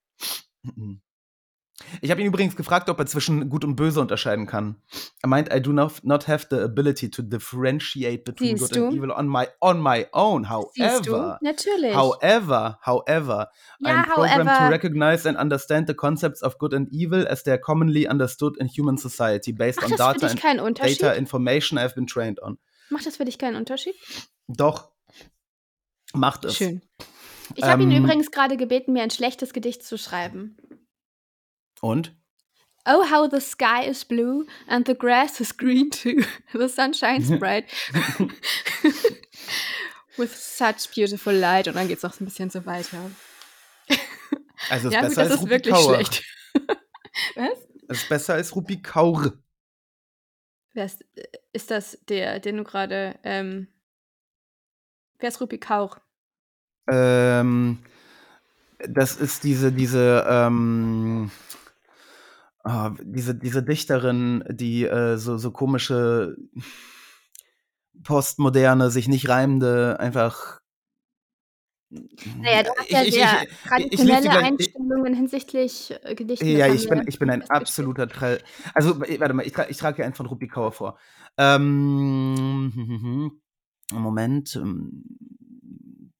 [2.00, 4.76] Ich habe ihn übrigens gefragt, ob er zwischen Gut und Böse unterscheiden kann.
[5.22, 8.92] Er meint, I do not, not have the ability to differentiate between Siehst good and
[8.92, 8.96] du?
[8.96, 10.46] evil on my, on my own.
[10.72, 11.12] Siehst du?
[11.12, 11.94] However, Natürlich.
[11.94, 16.88] however, however, ja, I'm programmed to however, recognize and understand the concepts of good and
[16.92, 20.26] evil as they are commonly understood in human society based macht on data
[20.64, 22.58] and data information I have been trained on.
[22.88, 23.94] Macht das für dich keinen Unterschied?
[24.48, 24.92] Doch,
[26.14, 26.56] macht es.
[26.56, 26.80] Schön.
[27.54, 30.56] Ich habe ihn Ähm, übrigens gerade gebeten, mir ein schlechtes Gedicht zu schreiben.
[31.86, 32.12] Und?
[32.84, 36.24] Oh, how the sky is blue and the grass is green too.
[36.52, 37.66] The sun shines bright
[40.18, 41.68] with such beautiful light.
[41.68, 43.10] Und dann geht es noch ein bisschen so weiter.
[44.68, 45.94] Also es ist ja, gut, das ist Rupi wirklich Kaur.
[45.94, 46.24] schlecht.
[47.34, 47.58] Was?
[47.88, 49.32] Es ist besser als Rupi Kaur.
[50.72, 51.04] Wer ist,
[51.52, 53.18] ist das der, den du gerade.
[53.22, 53.68] Ähm,
[55.18, 56.00] wer ist Rupi Kaur?
[56.88, 57.78] Ähm,
[58.78, 61.30] das ist diese, diese, ähm,
[62.66, 66.36] ah, diese, diese Dichterin, die äh, so, so komische
[68.02, 70.60] postmoderne, sich nicht reimende, einfach.
[71.88, 76.46] Naja, du hast ja Ich- sehr ich- traditionelle ich- Einstellungen hinsichtlich äh, Gedichten.
[76.48, 78.42] Ja, ich bin, ich bin ein absoluter Trell.
[78.74, 80.98] Also, warte mal, ich, tra ich trage hier einen von Rupi Kaur vor.
[81.38, 83.40] Ähm,
[83.92, 84.56] Moment.
[84.56, 85.04] ähm,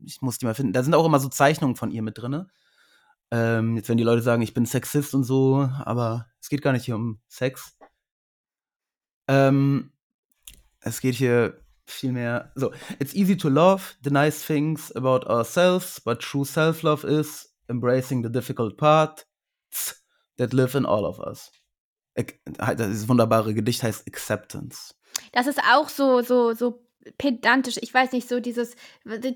[0.05, 0.73] Ich muss die mal finden.
[0.73, 2.47] Da sind auch immer so Zeichnungen von ihr mit drin.
[3.31, 6.73] Ähm, jetzt werden die Leute sagen, ich bin Sexist und so, aber es geht gar
[6.73, 7.77] nicht hier um Sex.
[9.29, 9.93] Ähm,
[10.81, 12.53] es geht hier vielmehr.
[12.55, 18.23] So, it's easy to love the nice things about ourselves, but true self-love is embracing
[18.23, 19.27] the difficult parts
[20.37, 21.51] that live in all of us.
[22.17, 22.39] Ac-
[22.77, 24.95] Das wunderbare Gedicht heißt Acceptance.
[25.33, 26.87] Das ist auch so, so, so
[27.19, 27.77] pedantisch.
[27.81, 28.77] Ich weiß nicht, so dieses.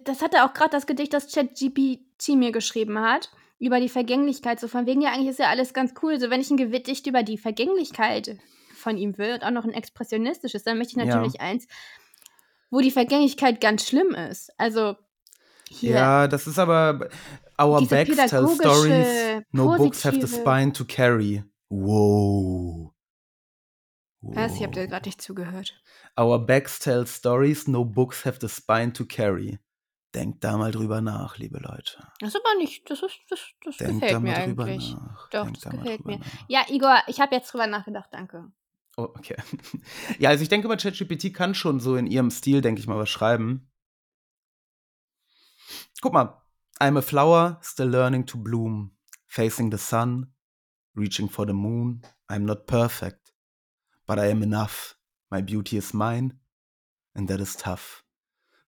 [0.04, 3.30] Das hatte auch gerade das Gedicht, das ChatGPT mir geschrieben hat.
[3.60, 4.58] Über die Vergänglichkeit.
[4.58, 6.18] So von wegen, ja, eigentlich ist ja alles ganz cool.
[6.18, 8.38] So, wenn ich ein Gedicht über die Vergänglichkeit
[8.74, 11.14] von ihm will und auch noch ein expressionistisches, dann möchte ich Ja.
[11.14, 11.68] natürlich eins,
[12.70, 14.50] wo die Vergänglichkeit ganz schlimm ist.
[14.58, 14.96] Also.
[15.68, 15.92] Hier.
[15.92, 17.08] Ja, das ist aber.
[17.60, 21.44] Our backs tell stories, no books have the spine to carry.
[21.68, 22.92] Wow.
[24.22, 24.56] Was?
[24.56, 25.80] Ich habe dir gerade nicht zugehört.
[26.18, 29.58] Our backs tell stories, no books have the spine to carry.
[30.14, 32.04] Denkt da mal drüber nach, liebe Leute.
[32.18, 32.90] Das ist aber nicht.
[32.90, 34.94] Das, ist, das, das Denkt gefällt da mir eigentlich.
[34.94, 35.28] nach.
[35.30, 36.18] Doch, Denkt das da gefällt mir.
[36.18, 36.26] nach.
[36.48, 38.50] Ja, Igor, ich habe jetzt drüber nachgedacht, danke.
[38.96, 39.36] Oh, okay.
[40.18, 42.98] Ja, also ich denke mal, ChatGPT kann schon so in ihrem Stil, denke ich mal,
[42.98, 43.70] was schreiben.
[46.00, 46.42] Guck mal.
[46.80, 48.96] I'm a flower, still learning to bloom.
[49.26, 50.32] Facing the sun,
[50.96, 52.02] reaching for the moon.
[52.28, 53.32] I'm not perfect,
[54.06, 54.96] but I am enough.
[55.30, 56.40] My beauty is mine,
[57.14, 58.02] and that is tough.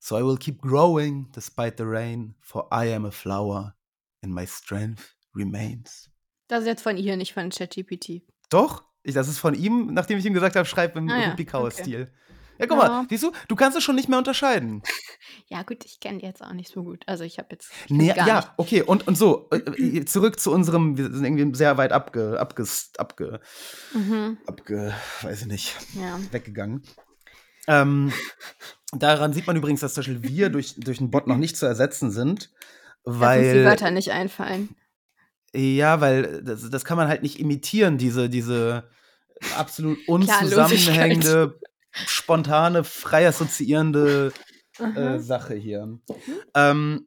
[0.04, 3.76] So I will keep growing despite the rain, for I am a flower,
[4.20, 6.10] and my strength remains.
[6.48, 8.22] Das ist jetzt von ihr, nicht von ChatGPT.
[8.50, 11.30] Doch, ich, das ist von ihm, nachdem ich ihm gesagt habe, schreib im Ah ja,
[11.30, 12.12] Rupikauer-Stil.
[12.58, 12.88] Ja, guck Ja.
[12.88, 14.82] mal, siehst du, du kannst es schon nicht mehr unterscheiden.
[15.48, 17.04] Ja, gut, ich kenne die jetzt auch nicht so gut.
[17.06, 18.50] Also ich habe jetzt Nee, ja, nicht.
[18.56, 19.56] okay, und, und so, äh,
[20.00, 22.66] äh, zurück zu unserem, wir sind irgendwie sehr weit abge, abge,
[22.98, 23.40] abge,
[23.94, 26.18] Mhm, abge, weiß ich nicht, ja.
[26.32, 26.82] weggegangen.
[27.66, 28.12] Ähm,
[28.92, 31.66] daran sieht man übrigens, dass zum Beispiel wir durch, durch einen Bot noch nicht zu
[31.66, 32.50] ersetzen sind,
[33.04, 34.74] Dass uns die weil, Wörter nicht einfallen.
[35.54, 38.88] ja, weil das, das kann man halt nicht imitieren, diese, diese
[39.56, 41.58] absolut unzusammenhängende,
[41.90, 44.32] spontane, frei assoziierende
[44.78, 45.18] äh.
[45.18, 45.98] Sache hier.
[46.54, 47.06] Ähm,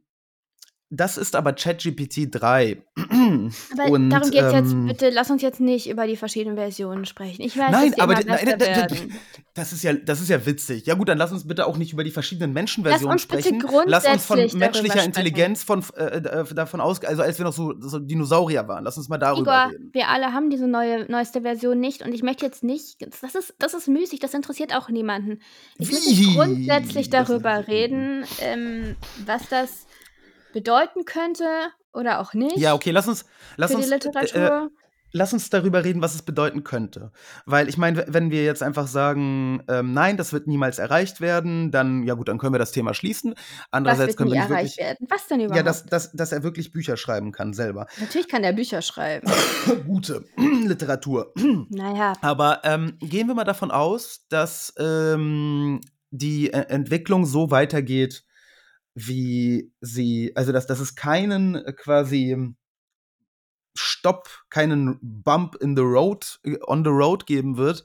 [0.90, 2.78] das ist aber ChatGPT 3.
[2.98, 4.72] Aber Und, darum geht's jetzt.
[4.72, 7.42] ähm, Bitte lass uns jetzt nicht über die verschiedenen Versionen sprechen.
[7.42, 9.14] Ich weiß, Nein, dass die aber immer d- nein.
[9.54, 10.86] Das ist ja, das ist ja witzig.
[10.86, 13.62] Ja gut, dann lass uns bitte auch nicht über die verschiedenen Menschenversionen sprechen.
[13.86, 15.04] Lass uns von grundsätzlich menschlicher.
[15.04, 18.84] Intelligenz von äh, äh, davon aus, also als wir noch so, so Dinosaurier waren.
[18.84, 19.90] Lass uns mal darüber Igor, reden.
[19.94, 23.56] wir alle haben diese neue, neueste Version nicht und ich möchte jetzt nicht, das ist,
[23.60, 25.40] das ist müßig, das interessiert auch niemanden.
[25.78, 26.36] Ich möchte Wie?
[26.36, 28.96] grundsätzlich Das darüber reden, ähm,
[29.26, 29.88] was das
[30.56, 31.46] bedeuten könnte
[31.94, 33.26] oder auch nicht Ja, okay, lass uns,
[33.58, 34.72] lass uns, äh, Literatur.
[35.12, 37.12] lass uns darüber reden, was es bedeuten könnte.
[37.46, 41.72] Weil ich meine, wenn wir jetzt einfach sagen, ähm, nein, das wird niemals erreicht werden,
[41.72, 43.34] dann, ja gut, dann können wir das Thema schließen.
[43.36, 44.88] was Andererseits wird können wir nicht erreicht wirklich.
[44.88, 45.08] werden?
[45.10, 45.58] Was denn überhaupt?
[45.58, 47.86] Ja, dass, dass, dass er wirklich Bücher schreiben kann, selber.
[48.00, 49.30] Natürlich kann der Bücher schreiben.
[49.86, 51.34] Gute Literatur.
[51.70, 58.24] naja, Aber ähm, gehen wir mal davon aus, dass ähm, die E- Entwicklung so weitergeht,
[58.96, 62.56] wie sie, also dass, dass es keinen äh, quasi
[63.78, 67.84] Stopp, keinen Bump in the road, äh, on the road geben wird.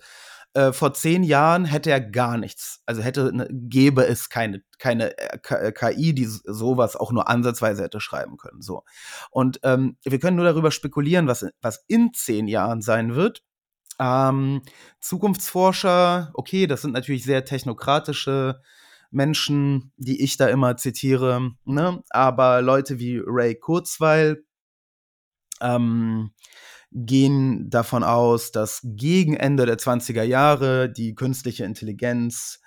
[0.52, 2.82] Äh, vor zehn Jahren hätte er gar nichts.
[2.86, 8.00] Also hätte, ne, gäbe es keine, keine äh, KI, die sowas auch nur ansatzweise hätte
[8.00, 8.62] schreiben können.
[8.62, 8.84] So.
[9.30, 13.42] Und ähm, wir können nur darüber spekulieren, was, was in zehn Jahren sein wird.
[14.00, 14.62] Ähm,
[15.00, 18.60] Zukunftsforscher, okay, das sind natürlich sehr technokratische
[19.10, 22.02] Menschen, die ich da immer zitiere, ne?
[22.10, 24.44] aber Leute wie Ray Kurzweil
[25.60, 26.30] ähm,
[26.92, 32.60] gehen davon aus, dass gegen Ende der 20er Jahre die künstliche Intelligenz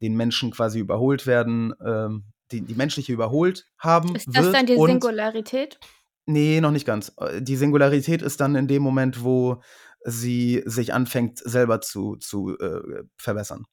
[0.00, 4.76] den Menschen quasi überholt werden, ähm, die, die menschliche überholt haben ist das dann die
[4.76, 5.78] Singularität?
[6.26, 7.14] Nee, noch nicht ganz.
[7.40, 9.62] Die Singularität ist dann in dem Moment, wo
[10.04, 13.64] sie sich anfängt, selber zu, zu äh, verbessern.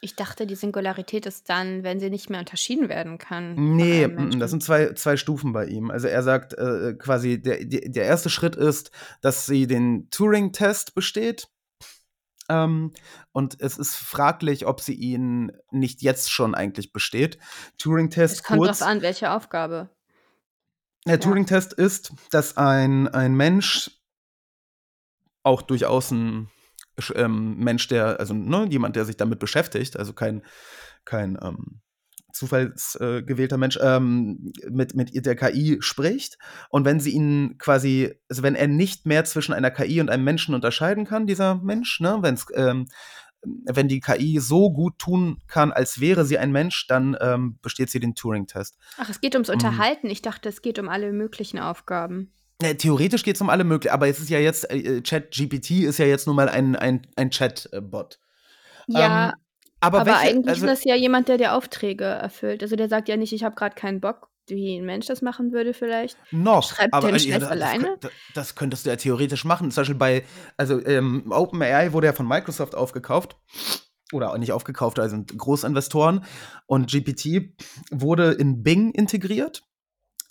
[0.00, 3.54] Ich dachte, die Singularität ist dann, wenn sie nicht mehr unterschieden werden kann.
[3.54, 4.08] Nee,
[4.38, 5.90] das sind zwei, zwei Stufen bei ihm.
[5.90, 11.48] Also er sagt äh, quasi, der, der erste Schritt ist, dass sie den Turing-Test besteht.
[12.48, 12.92] Ähm,
[13.32, 17.38] und es ist fraglich, ob sie ihn nicht jetzt schon eigentlich besteht.
[17.78, 18.78] Turing-Test es kommt kurz.
[18.78, 19.90] drauf an, welche Aufgabe.
[21.06, 23.90] Der Turing-Test ist, dass ein, ein Mensch,
[25.42, 26.50] auch durchaus ein
[27.14, 30.42] ähm, Mensch, der, also ne, jemand, der sich damit beschäftigt, also kein,
[31.04, 31.80] kein ähm,
[32.32, 36.38] zufallsgewählter äh, Mensch, ähm, mit, mit der KI spricht.
[36.70, 40.24] Und wenn sie ihn quasi, also wenn er nicht mehr zwischen einer KI und einem
[40.24, 42.86] Menschen unterscheiden kann, dieser Mensch, ne, wenn's, ähm,
[43.42, 47.88] wenn die KI so gut tun kann, als wäre sie ein Mensch, dann ähm, besteht
[47.90, 48.76] sie den Turing-Test.
[48.96, 49.54] Ach, es geht ums Mhm.
[49.54, 50.10] Unterhalten.
[50.10, 52.32] Ich dachte, es geht um alle möglichen Aufgaben.
[52.60, 56.06] Theoretisch geht es um alle möglichen, aber es ist ja jetzt, äh, Chat-GPT ist ja
[56.06, 58.18] jetzt nun mal ein, ein, ein Chat-Bot.
[58.88, 59.34] Ja, Ähm,
[59.80, 62.62] aber aber welche, eigentlich also, ist das ja jemand, der dir Aufträge erfüllt.
[62.62, 65.52] Also der sagt ja nicht, ich habe gerade keinen Bock, wie ein Mensch das machen
[65.52, 66.18] würde vielleicht.
[66.32, 67.96] noch, schreibt aber äh, nicht ja, das alleine?
[68.00, 69.70] das, das könntest du ja theoretisch machen.
[69.70, 70.24] Zum Beispiel bei,
[70.56, 73.36] also ähm, OpenAI wurde ja von Microsoft aufgekauft.
[74.10, 76.24] Oder auch nicht aufgekauft, also sind Großinvestoren.
[76.66, 77.52] Und GPT
[77.90, 79.64] wurde in Bing integriert.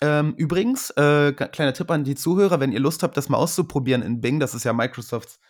[0.00, 4.02] Ähm, übrigens, äh, kleiner Tipp an die Zuhörer, wenn ihr Lust habt, das mal auszuprobieren
[4.02, 5.40] in Bing, das ist ja Microsofts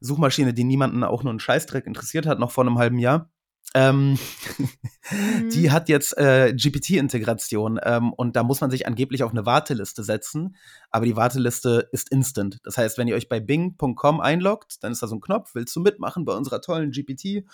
[0.00, 3.30] Suchmaschine, die niemanden auch nur einen Scheißdreck interessiert hat, noch vor einem halben Jahr.
[3.74, 4.18] Ähm,
[5.10, 5.50] Mhm.
[5.50, 10.02] Die hat jetzt äh, GPT-Integration ähm, und da muss man sich angeblich auf eine Warteliste
[10.02, 10.56] setzen,
[10.90, 12.58] aber die Warteliste ist instant.
[12.64, 15.74] Das heißt, wenn ihr euch bei bing.com einloggt, dann ist da so ein Knopf, willst
[15.76, 17.44] du mitmachen bei unserer tollen GPT?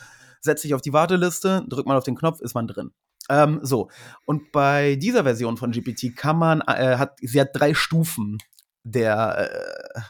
[0.41, 2.93] Setz dich auf die Warteliste, drückt man auf den Knopf, ist man drin.
[3.33, 3.91] Ähm, so,
[4.27, 8.37] und bei dieser Version von GPT kann man, äh, hat, sie hat drei Stufen
[8.85, 9.51] der,
[9.97, 10.01] äh,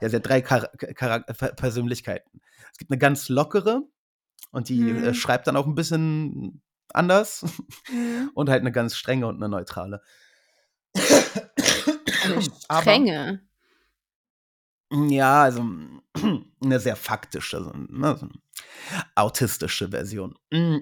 [0.00, 2.40] ja, sie hat drei Char Char Persönlichkeiten.
[2.70, 3.82] Es gibt eine ganz lockere,
[4.52, 5.04] und die Mhm.
[5.04, 6.62] äh, schreibt dann auch ein bisschen
[6.94, 7.44] anders
[7.90, 8.30] Mhm.
[8.34, 10.00] und halt eine ganz strenge und eine neutrale.
[10.94, 13.40] Eine Aber- Strenge.
[14.90, 15.62] Ja, also
[16.62, 20.34] eine sehr faktische, so, ne, so eine autistische Version.
[20.50, 20.78] Mm.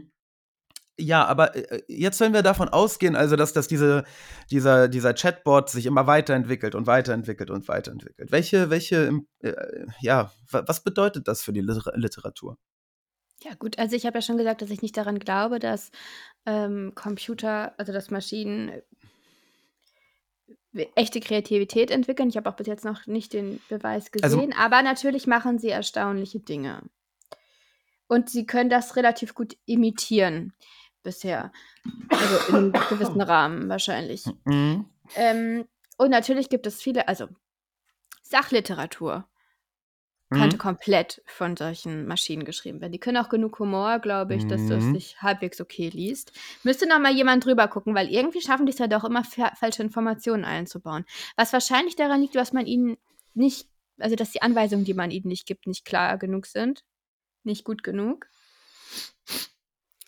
[0.99, 4.05] Ja, aber äh, jetzt, wenn wir davon ausgehen, also dass, dass diese,
[4.51, 10.83] dieser, dieser Chatbot sich immer weiterentwickelt und weiterentwickelt und weiterentwickelt, welche, welche, äh, ja, was
[10.83, 12.57] bedeutet das für die Literatur?
[13.45, 15.91] Ja, gut, also ich habe ja schon gesagt, dass ich nicht daran glaube, dass
[16.47, 18.71] ähm, Computer, also dass Maschinen
[20.73, 22.31] äh, echte Kreativität entwickeln.
[22.31, 25.69] Ich habe auch bis jetzt noch nicht den Beweis Also, gesehen, aber natürlich machen sie
[25.69, 26.83] erstaunliche Dinge.
[28.09, 30.55] Und sie können das relativ gut imitieren
[31.07, 31.51] bisher.
[32.11, 34.25] Also in einem gewissen Rahmen wahrscheinlich.
[34.45, 34.85] mhm.
[35.15, 35.65] Ähm,
[35.97, 37.29] und natürlich gibt es viele, also
[38.23, 39.27] Sachliteratur
[40.33, 40.61] könnte Mhm.
[40.61, 42.91] komplett von solchen Maschinen geschrieben werden.
[42.93, 44.93] Die können auch genug Humor, glaube ich, dass das Mhm.
[44.95, 46.33] sich halbwegs okay liest.
[46.65, 49.55] Müsste noch mal jemand drüber gucken, weil irgendwie schaffen die es ja doch immer, fa
[49.55, 51.05] falsche Informationen einzubauen.
[51.37, 52.97] Was wahrscheinlich daran liegt, dass man ihnen
[53.35, 56.85] nicht also, dass die Anweisungen, die man ihnen nicht gibt, nicht klar genug sind,
[57.45, 58.27] nicht gut genug.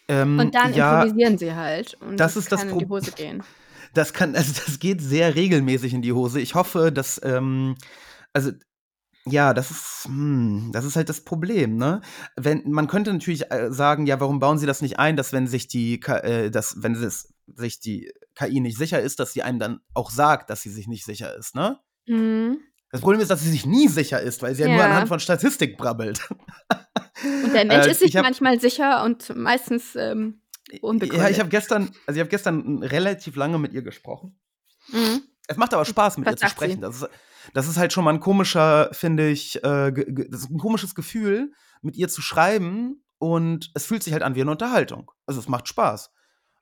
[0.09, 3.13] Ähm, Und dann ja, improvisieren sie halt und das das ist das in die Hose
[3.13, 3.43] gehen.
[3.95, 6.41] das kann also, das geht sehr regelmäßig in die Hose.
[6.41, 7.77] Ich hoffe, dass, ähm
[8.35, 8.53] also,
[9.27, 12.01] ja, das ist hm, das ist halt das Problem, ne?
[12.37, 15.47] Wenn man könnte natürlich, äh, sagen: „Ja, warum bauen Sie das nicht ein, dass wenn
[15.49, 19.59] sich die äh, dass wenn es sich die KI nicht sicher ist, dass sie einem
[19.61, 21.79] dann auch sagt, dass sie sich nicht sicher ist“, ne?
[22.07, 22.68] Mhm.
[22.93, 25.07] Das Problem ist, dass sie sich nie sicher ist, weil sie ja nur anhand Ja.
[25.09, 26.27] von Statistik brabbelt.
[27.43, 30.83] Und der Mensch Äh, ist sich ich habe manchmal sicher und meistens, ähm, ja, ich
[30.83, 31.39] unbegründet.
[31.39, 34.39] habe gestern also, ich habe gestern relativ lange mit ihr gesprochen.
[34.89, 35.23] Mhm.
[35.49, 36.81] Es macht aber Spaß, mit Was ihr zu sprechen.
[36.83, 37.09] Das ist
[37.55, 39.93] das ist halt schon mal 'n komischer, finde ich, äh,
[40.31, 44.35] das ist 'n komisches Gefühl, mit ihr zu schreiben und es fühlt sich halt an
[44.35, 45.11] wie 'ne Unterhaltung.
[45.27, 46.11] Also, es macht Spaß.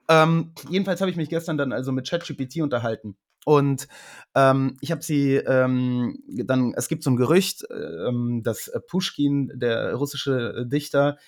[0.08, 3.88] Ähm, jedenfalls habe ich mich gestern dann also mit ChatGPT unterhalten und,
[4.35, 9.94] ähm, ich habe sie, ähm, dann es gibt so 'n Gerücht, ähm, dass, Puschkin, der
[9.94, 11.18] russische, Dichter,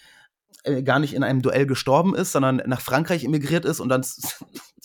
[0.64, 4.04] äh, gar nicht in einem Duell gestorben ist, sondern nach Frankreich emigriert ist und dann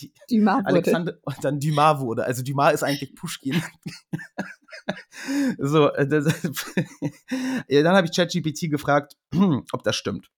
[0.02, 0.68] die Dumas wurde.
[0.70, 2.26] Alexander und dann Dumas wurde.
[2.26, 3.62] Also, Dumas ist eigentlich Puschkin.
[5.60, 6.26] So, äh, das
[7.70, 9.16] dann habe ich ChatGPT gefragt,
[9.74, 10.30] ob das stimmt.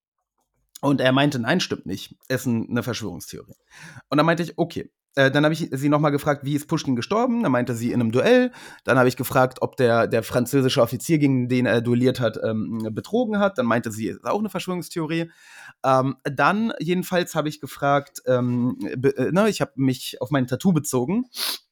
[0.82, 2.16] Und er meinte: „Nein, stimmt nicht.
[2.28, 3.54] Ist 'n 'ne Verschwörungstheorie.“
[4.10, 6.68] Und dann meinte ich: „Okay.“ Äh, dann habe ich sie noch mal gefragt: „Wie ist
[6.68, 8.52] Puschkin gestorben?“ Dann meinte sie: „In 'nem Duell.“
[8.84, 12.86] Dann habe ich gefragt, ob der der französische Offizier, gegen den er duelliert hat, ähm,
[12.92, 13.56] betrogen hat.
[13.58, 15.30] Dann meinte sie: „Ist auch 'ne Verschwörungstheorie.“
[15.84, 20.72] Ähm, dann jedenfalls habe ich gefragt, ähm, äh, ne, ich habe mich auf mein Tattoo
[20.72, 21.26] bezogen.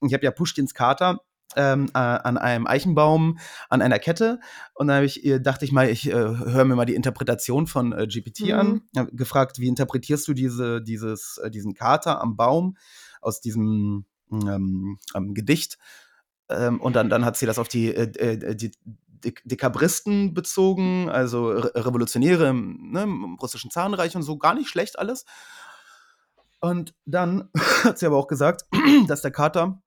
[0.07, 1.21] Ich habe ja Puschkins Kater,
[1.57, 3.39] ähm, äh, an einem Eichenbaum
[3.71, 4.41] an einer Kette
[4.75, 8.07] und dann ich dachte ich mal, ich, äh, höre mir mal die Interpretation von, äh,
[8.09, 8.69] GPT an.
[8.69, 8.83] Mhm.
[8.99, 12.77] Habe gefragt: „Wie interpretierst du diese dieses äh, diesen Kater am Baum
[13.25, 15.79] aus diesem, ähm, ähm, Gedicht?“
[16.51, 18.73] Ähm, und dann dann hat sie das auf die, äh, äh, die
[19.25, 24.69] Dek Dekabristen bezogen, also Re Revolutionäre im ne, im russischen Zarenreich und so, gar nicht
[24.69, 25.25] schlecht alles.
[26.61, 27.49] Und dann
[27.85, 28.65] hat sie aber auch gesagt,
[29.09, 29.81] dass der Kater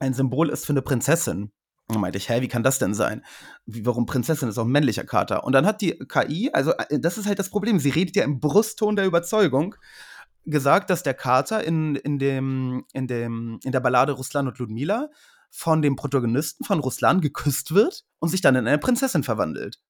[0.00, 1.52] ein Symbol ist für 'ne Prinzessin.
[1.88, 3.24] Dann meinte ich: „Hä, wie kann das denn sein?
[3.66, 4.48] Wie warum Prinzessin?
[4.50, 7.38] Ist doch 'n männlicher Kater.“ Und dann hat die KI also, äh, das ist halt
[7.40, 9.76] das Problem, sie redet ja im Brustton der Überzeugung,
[10.46, 15.10] gesagt, dass der Kater in in dem in dem in der Ballade Ruslan und Ljudmila
[15.50, 19.80] von dem Protagonisten von Ruslan geküsst wird und sich dann in eine Prinzessin verwandelt.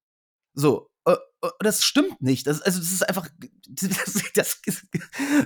[0.55, 2.47] So, äh, äh, das stimmt nicht.
[2.47, 3.29] Das also, das ist einfach
[3.69, 4.61] das das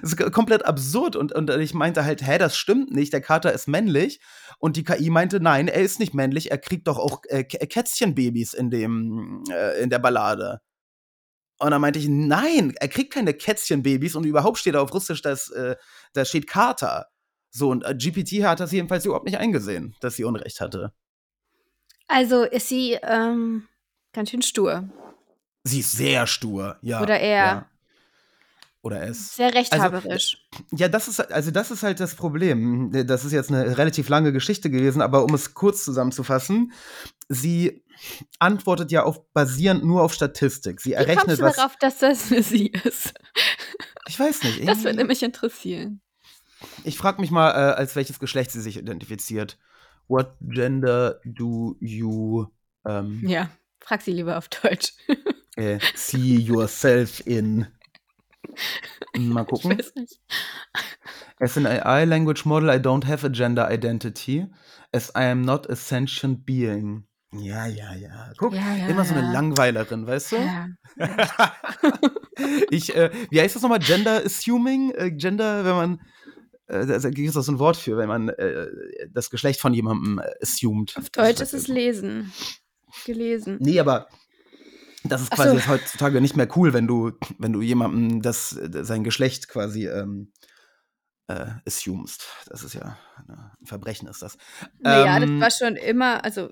[0.03, 3.13] ist komplett absurd und und ich meinte halt: „Hä, das stimmt nicht.
[3.13, 4.21] Der Kater ist männlich.“
[4.59, 6.51] Und die KI meinte: „Nein, er ist nicht männlich.
[6.51, 10.61] Er kriegt doch auch, äh, Kä Kätzchenbabys in dem äh, in der Ballade.“
[11.59, 15.23] Und dann meinte ich: „Nein, er kriegt keine Kätzchenbabys und überhaupt steht da auf Russisch,
[15.23, 15.77] dass äh,
[16.13, 17.07] da steht Kater.“
[17.51, 20.93] So, und, äh, GPT hat das jedenfalls überhaupt nicht eingesehen, dass sie Unrecht hatte.
[22.09, 23.69] Also, ist sie, ähm,
[24.13, 24.89] ganz schön stur.
[25.63, 27.71] Sie ist sehr stur, ja, Oder eher ja.
[28.85, 30.37] Oder er ist sehr also, rechthaberisch.
[30.73, 32.91] ja, das ist also, das ist halt das Problem.
[33.07, 36.73] Das ist jetzt 'ne relativ lange Geschichte gewesen, aber um es kurz zusammenzufassen,
[37.31, 37.83] sie
[38.39, 40.83] antwortet ja auf basierend nur auf Statistik.
[40.83, 43.15] Sie Wie kommst errechnet, du was darauf, dass das 'ne sie ist?
[44.07, 46.03] Ich weiß nicht, Das würde mich interessieren.
[46.85, 49.59] Ich frage mich mal, äh, als welches Geschlecht sie sich identifiziert.
[50.09, 52.47] What gender do you,
[52.87, 53.49] ähm Ja,
[53.81, 54.93] frag sie lieber auf Deutsch.
[55.57, 57.67] äh, see yourself in?
[59.17, 59.79] Mal Ich gucken.
[59.79, 60.21] weiß nicht.
[61.41, 64.47] As an AI language model, I don't have a gender identity,
[64.93, 67.05] as I am not a sentient being.
[67.33, 68.33] Ja, ja, ja.
[68.37, 69.33] Guck, Ja, ja, immer so 'ne ja.
[69.33, 70.37] Langweilerin, weißt du?
[70.37, 70.69] Ja,
[72.71, 73.79] Ich, äh wie heißt das noch mal?
[73.81, 74.91] Gender assuming?
[74.93, 76.01] Äh, Gender, wenn man
[76.67, 78.67] äh, da gibt es doch so 'n Wort für, wenn man, äh,
[79.11, 80.97] das Geschlecht von jemandem assumed.
[80.97, 82.33] Auf Deutsch ist es lesen.
[83.05, 83.59] Gelesen.
[83.61, 84.09] Ne, aber
[85.05, 85.69] Das ist quasi so.
[85.69, 90.33] heutzutage nicht mehr cool, wenn du, wenn du jemandem das, sein Geschlecht quasi ähm,
[91.29, 92.27] äh, assumest.
[92.47, 94.37] Das ist ja ne, ein Verbrechen, ist das.
[94.81, 96.51] Naja, Ähm, das war schon immer, also,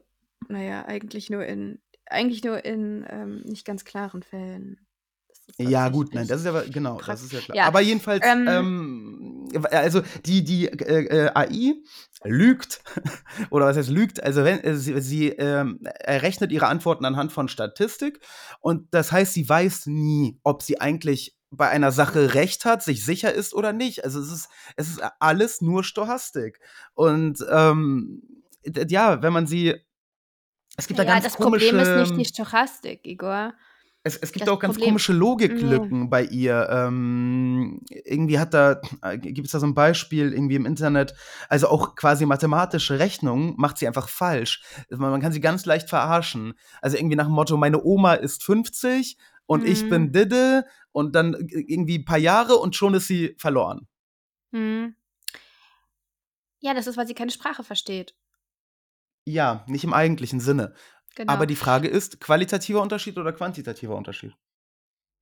[0.49, 4.87] naja, eigentlich nur in, eigentlich nur in ähm, nicht ganz klaren Fällen.
[5.59, 7.07] Ja, gut, nein, das ist aber, genau, praktisch.
[7.07, 7.57] das ist ja klar.
[7.57, 11.75] Ja, Aber jedenfalls, ähm, ähm, also die, die äh, äh, AI
[12.25, 12.83] lügt,
[13.51, 17.49] oder was heißt lügt, also wenn äh, sie, sie ähm, errechnet ihre Antworten anhand von
[17.49, 18.21] Statistik
[18.61, 23.05] und das heißt, sie weiß nie, ob sie eigentlich bei einer Sache recht hat, sich
[23.05, 24.05] sicher ist oder nicht.
[24.05, 26.59] Also es ist, es ist alles nur Stochastik.
[26.95, 28.23] Und ähm,
[28.65, 29.75] ja, wenn man sie.
[30.79, 31.67] Es gibt da ja, ganz das komische.
[31.67, 33.53] Problem ist nicht die Stochastik, Igor.
[34.05, 36.69] Es, es gibt Das auch ganz Problem- komische Logiklücken bei ihr.
[36.71, 38.81] Ähm, irgendwie hat da,
[39.17, 41.15] gibt es da so ein Beispiel irgendwie im Internet,
[41.49, 44.63] also auch quasi mathematische Rechnungen macht sie einfach falsch.
[44.91, 46.55] Man, man kann sie ganz leicht verarschen.
[46.81, 49.89] Also irgendwie nach dem Motto, meine Oma ist 50 und ich Mhm.
[49.89, 53.87] bin Didde und dann irgendwie ein paar Jahre und schon ist sie verloren.
[54.53, 54.97] Hm.
[56.61, 58.15] Ja, das ist, weil sie keine Sprache versteht.
[59.27, 60.75] Ja, nicht im eigentlichen Sinne.
[61.15, 61.33] Genau.
[61.33, 64.35] Aber die Frage ist, qualitativer Unterschied oder quantitativer Unterschied?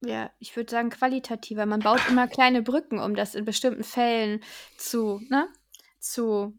[0.03, 1.67] Ja, ich würde sagen qualitativer.
[1.67, 4.43] Man baut immer kleine Brücken, um das in bestimmten Fällen
[4.79, 5.49] zu, ne,
[5.99, 6.59] zu,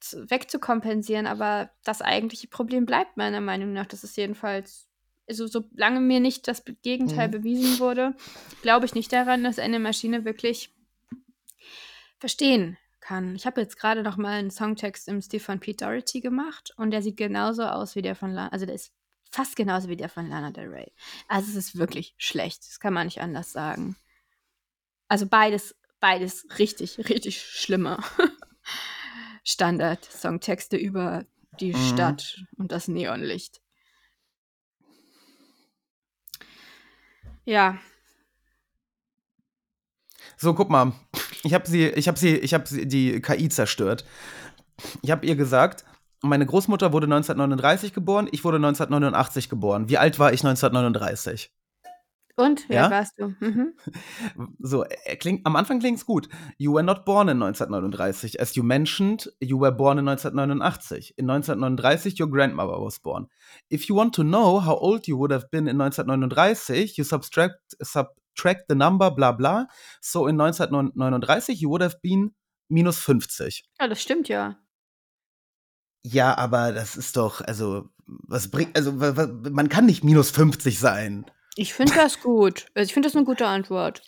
[0.00, 1.26] zu wegzukompensieren.
[1.26, 3.86] Aber das eigentliche Problem bleibt meiner Meinung nach.
[3.86, 4.88] Das ist jedenfalls,
[5.28, 7.32] also solange mir nicht das Gegenteil Mhm.
[7.32, 8.14] bewiesen wurde,
[8.60, 10.74] glaube ich nicht daran, dass eine Maschine wirklich
[12.18, 13.34] verstehen kann.
[13.34, 16.90] Ich habe jetzt gerade noch mal einen Songtext im Stil von Pete Doherty gemacht und
[16.90, 18.92] der sieht genauso aus wie der von Lana, also der ist
[19.30, 20.92] fast genauso wie der von Lana Del Rey.
[21.28, 23.96] Also es ist wirklich schlecht, das kann man nicht anders sagen.
[25.08, 27.98] Also beides, beides richtig, richtig schlimme
[29.44, 31.24] Standard-Songtexte über
[31.60, 31.88] die Mhm.
[31.88, 33.60] Stadt und das Neonlicht.
[37.44, 37.78] Ja,
[40.36, 40.92] So, guck mal.
[41.42, 44.04] Ich habe sie, ich habe sie, ich habe sie die KI zerstört.
[45.02, 45.84] Ich habe ihr gesagt,
[46.22, 49.88] meine Großmutter wurde 1939 geboren, ich wurde 1989 geboren.
[49.88, 51.52] Wie alt war ich 1939?
[52.36, 52.90] und wer Ja?
[52.90, 53.34] warst du?
[53.40, 53.74] Mhm.
[54.58, 56.28] So, er klingt, am Anfang klingt's gut.
[56.56, 58.40] You were not born in 1939.
[58.40, 61.14] As you mentioned, you were born in 1989.
[61.18, 63.26] In 1939, your grandmother was born.
[63.68, 67.58] If you want to know how old you would have been in 1939, you subtract,
[68.36, 69.68] subtract the number, bla bla.
[70.00, 72.34] So in 1939, you would have been
[72.68, 73.64] minus 50.
[73.80, 74.56] Ja, das stimmt ja.
[76.02, 81.26] Ja, aber das ist doch, also, was bringt, also, man kann nicht minus 50 sein.
[81.56, 82.66] Ich finde das gut.
[82.74, 84.02] Also ich finde das eine gute Antwort.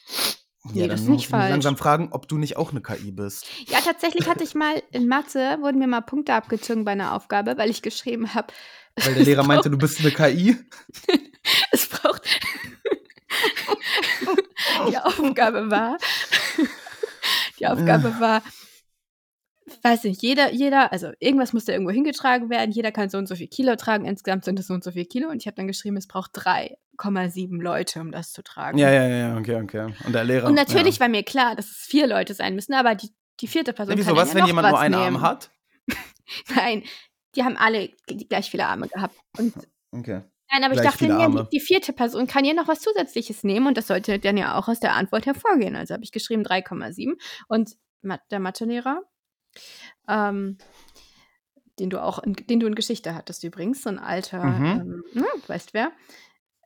[0.72, 1.50] Nee, das ist nicht falsch.
[1.50, 3.46] langsam fragen, ob du nicht auch eine KI bist.
[3.66, 7.58] Ja, tatsächlich hatte ich mal in Mathe, wurden mir mal Punkte abgezogen bei einer Aufgabe,
[7.58, 8.54] weil ich geschrieben habe.
[8.96, 10.56] Weil der Lehrer meinte, du bist eine KI.
[11.72, 12.22] es braucht.
[14.88, 15.96] die Aufgabe war.
[17.58, 18.42] die Aufgabe war.
[19.82, 23.36] Weiß nicht, jeder, jeder, also irgendwas musste irgendwo hingetragen werden, jeder kann so und so
[23.36, 25.66] viel Kilo tragen, insgesamt sind es so und so viel Kilo und ich habe dann
[25.66, 28.78] geschrieben, es braucht 3,7 Leute, um das zu tragen.
[28.78, 29.94] Ja, ja, ja, okay, okay.
[30.04, 30.48] Und der Lehrer.
[30.48, 31.00] Und natürlich ja.
[31.02, 33.10] war mir klar, dass es vier Leute sein müssen, aber die,
[33.40, 35.16] die vierte Person wieso, kann was, ja wenn jemand nur einen nehmen.
[35.16, 35.50] Arm hat?
[36.54, 36.82] Nein,
[37.34, 37.90] die haben alle
[38.28, 39.16] gleich viele Arme gehabt.
[39.38, 39.54] Und
[39.92, 40.22] Okay.
[40.52, 43.78] Nein, aber ich dachte mir, die, vierte Person kann ja noch was Zusätzliches nehmen und
[43.78, 45.76] das sollte dann ja auch aus der Antwort hervorgehen.
[45.76, 47.14] Also habe ich geschrieben 3,7
[47.48, 47.70] und
[48.30, 49.02] der Mathelehrer,
[50.08, 50.58] ähm,
[51.78, 54.66] den du auch, in, den du in Geschichte hattest übrigens, so ein alter, Mhm.
[54.66, 55.90] ähm, ne, weißt wer,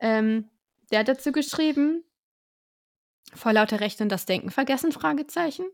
[0.00, 0.50] ähm,
[0.90, 2.02] der hat dazu geschrieben,
[3.34, 5.66] vor lauter Recht und das Denken vergessen, Fragezeichen.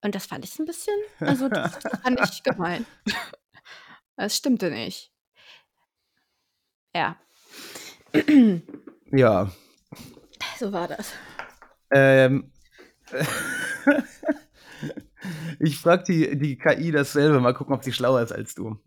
[0.00, 2.86] Und das fand ich ein bisschen, also das fand ich gemein.
[4.16, 5.12] Das stimmte nicht.
[6.94, 7.18] Ja.
[9.12, 9.50] Ja.
[10.58, 11.12] So war das.
[11.92, 12.50] Ähm.
[15.60, 17.40] ich frag die, die KI dasselbe.
[17.40, 18.78] Mal gucken, ob sie schlauer ist als du.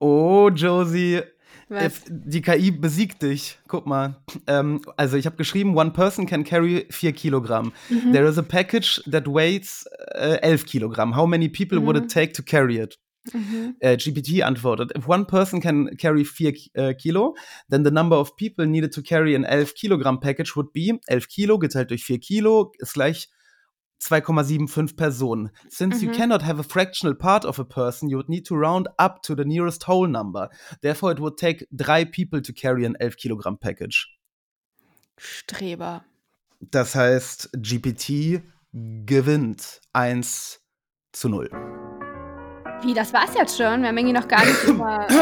[0.00, 1.22] Oh, Josie.
[1.68, 1.84] Was?
[1.84, 3.58] If- Die KI besiegt dich.
[3.68, 4.16] Guck mal.
[4.46, 7.72] Ähm, also ich habe geschrieben, one person can carry 4 Kilogramm.
[7.88, 8.12] Mhm.
[8.12, 11.16] There is a package that weighs äh, 11 Kilogramm.
[11.16, 12.04] How many people would Mhm.
[12.04, 12.98] it take to carry it?
[13.32, 13.76] Mhm.
[13.78, 17.36] Äh, GPT antwortet, if one person can carry 4 äh, Kilo,
[17.70, 21.28] then the number of people needed to carry an 11 Kilogramm package would be 11
[21.28, 23.28] Kilo geteilt durch 4 Kilo ist gleich
[24.00, 25.50] 2,75 Personen.
[25.68, 26.16] Since you Mhm.
[26.16, 29.36] cannot have a fractional part of a person, you would need to round up to
[29.36, 30.50] the nearest whole number.
[30.80, 34.08] Therefore, it would take drei people to carry an 11 Kilogramm package.
[35.16, 36.04] Streber.
[36.60, 38.42] Das heißt, GPT
[38.72, 40.58] gewinnt 1
[41.12, 41.81] zu 0.
[42.82, 43.82] Wie, das war's jetzt schon?
[43.82, 45.06] Wir haben irgendwie noch gar nicht über.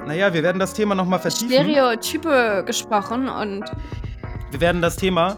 [0.00, 1.50] Ähm, naja, wir werden das Thema nochmal vertiefen.
[1.50, 3.64] Stereotype gesprochen und
[4.50, 5.36] Wir werden das Thema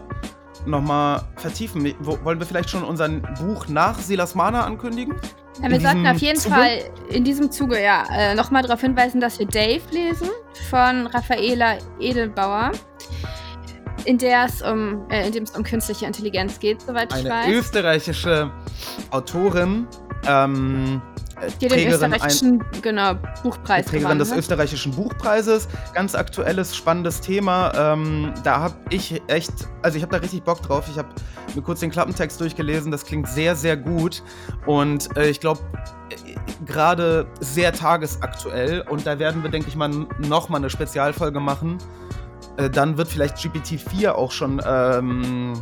[0.65, 1.93] nochmal vertiefen.
[1.99, 5.15] Wo- Wollen wir vielleicht schon unser Buch nach Silas Mana ankündigen?
[5.61, 6.55] ja, wir In sollten auf jeden Zuge?
[6.55, 6.77] Fall
[7.09, 10.29] in diesem Zuge ja äh, nochmal darauf hinweisen, dass wir Dave lesen
[10.69, 12.71] von Raffaela Edelbauer,
[14.05, 17.29] in der es um, äh, in dem es um künstliche Intelligenz geht, soweit ich Eine
[17.29, 17.47] weiß.
[17.49, 18.51] österreichische
[19.09, 19.87] Autorin,
[20.27, 21.01] ähm,
[21.59, 24.37] Die den Trägerin, ein, österreichischen genau, Buchpreis Trägerin gewonnen des hat.
[24.37, 25.67] österreichischen Buchpreises.
[25.93, 27.71] Ganz aktuelles, spannendes Thema.
[27.75, 29.51] Ähm, da habe ich echt,
[29.81, 30.85] also ich habe da richtig Bock drauf.
[30.89, 31.09] Ich habe
[31.55, 32.91] mir kurz den Klappentext durchgelesen.
[32.91, 34.23] Das klingt sehr, sehr gut.
[34.65, 35.61] Und äh, ich glaube,
[36.65, 38.81] gerade sehr tagesaktuell.
[38.89, 41.77] Und da werden wir, denke ich mal, nochmal eine Spezialfolge machen.
[42.57, 45.53] Äh, dann wird vielleicht GPT-4 auch schon ähm,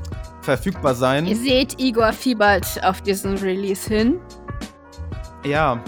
[0.41, 1.26] verfügbar sein.
[1.26, 4.20] Ihr seht, Igor fiebert auf diesen Release hin.
[5.44, 5.82] Ja,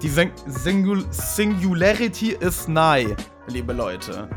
[0.00, 3.14] die Sing Singul Singularity ist nahe,
[3.46, 4.28] liebe Leute.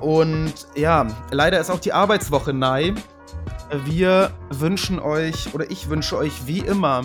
[0.00, 2.94] Und ja, leider ist auch die Arbeitswoche nahe.
[3.84, 7.02] Wir wünschen euch, oder ich wünsche euch wie immer,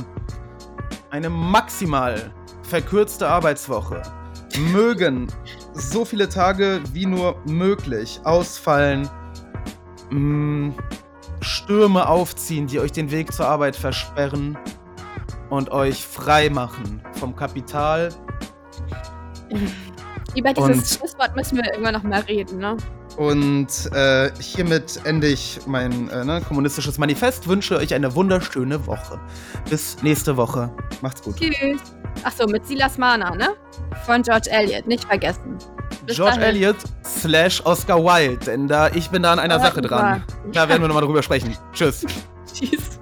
[1.09, 4.03] eine maximal verkürzte Arbeitswoche.
[4.71, 5.27] Mögen
[5.73, 9.09] so viele Tage wie nur möglich ausfallen.
[10.11, 10.71] Mm,
[11.41, 14.57] Stürme aufziehen, die euch den Weg zur Arbeit versperren
[15.49, 18.09] und euch frei machen vom Kapital.
[20.35, 22.77] Über dieses Und- Schlusswort müssen wir irgendwann noch mal reden, ne?
[23.17, 27.47] Und äh, hiermit ende ich mein äh, ne, kommunistisches Manifest.
[27.49, 29.19] Wünsche euch eine wunderschöne Woche.
[29.69, 30.71] Bis nächste Woche.
[31.01, 31.35] Macht's gut.
[31.35, 31.81] Tschüss.
[32.23, 33.49] Achso, mit Silas Mana, ne?
[34.05, 35.57] Von George Eliot, nicht vergessen.
[36.05, 36.55] Bis George dahin.
[36.55, 40.23] Eliot slash Oscar Wilde, denn da ich bin da an einer Ah, Sache dran.
[40.53, 41.57] Da werden wir nochmal drüber sprechen.
[41.73, 42.05] Tschüss.
[42.53, 42.99] Tschüss.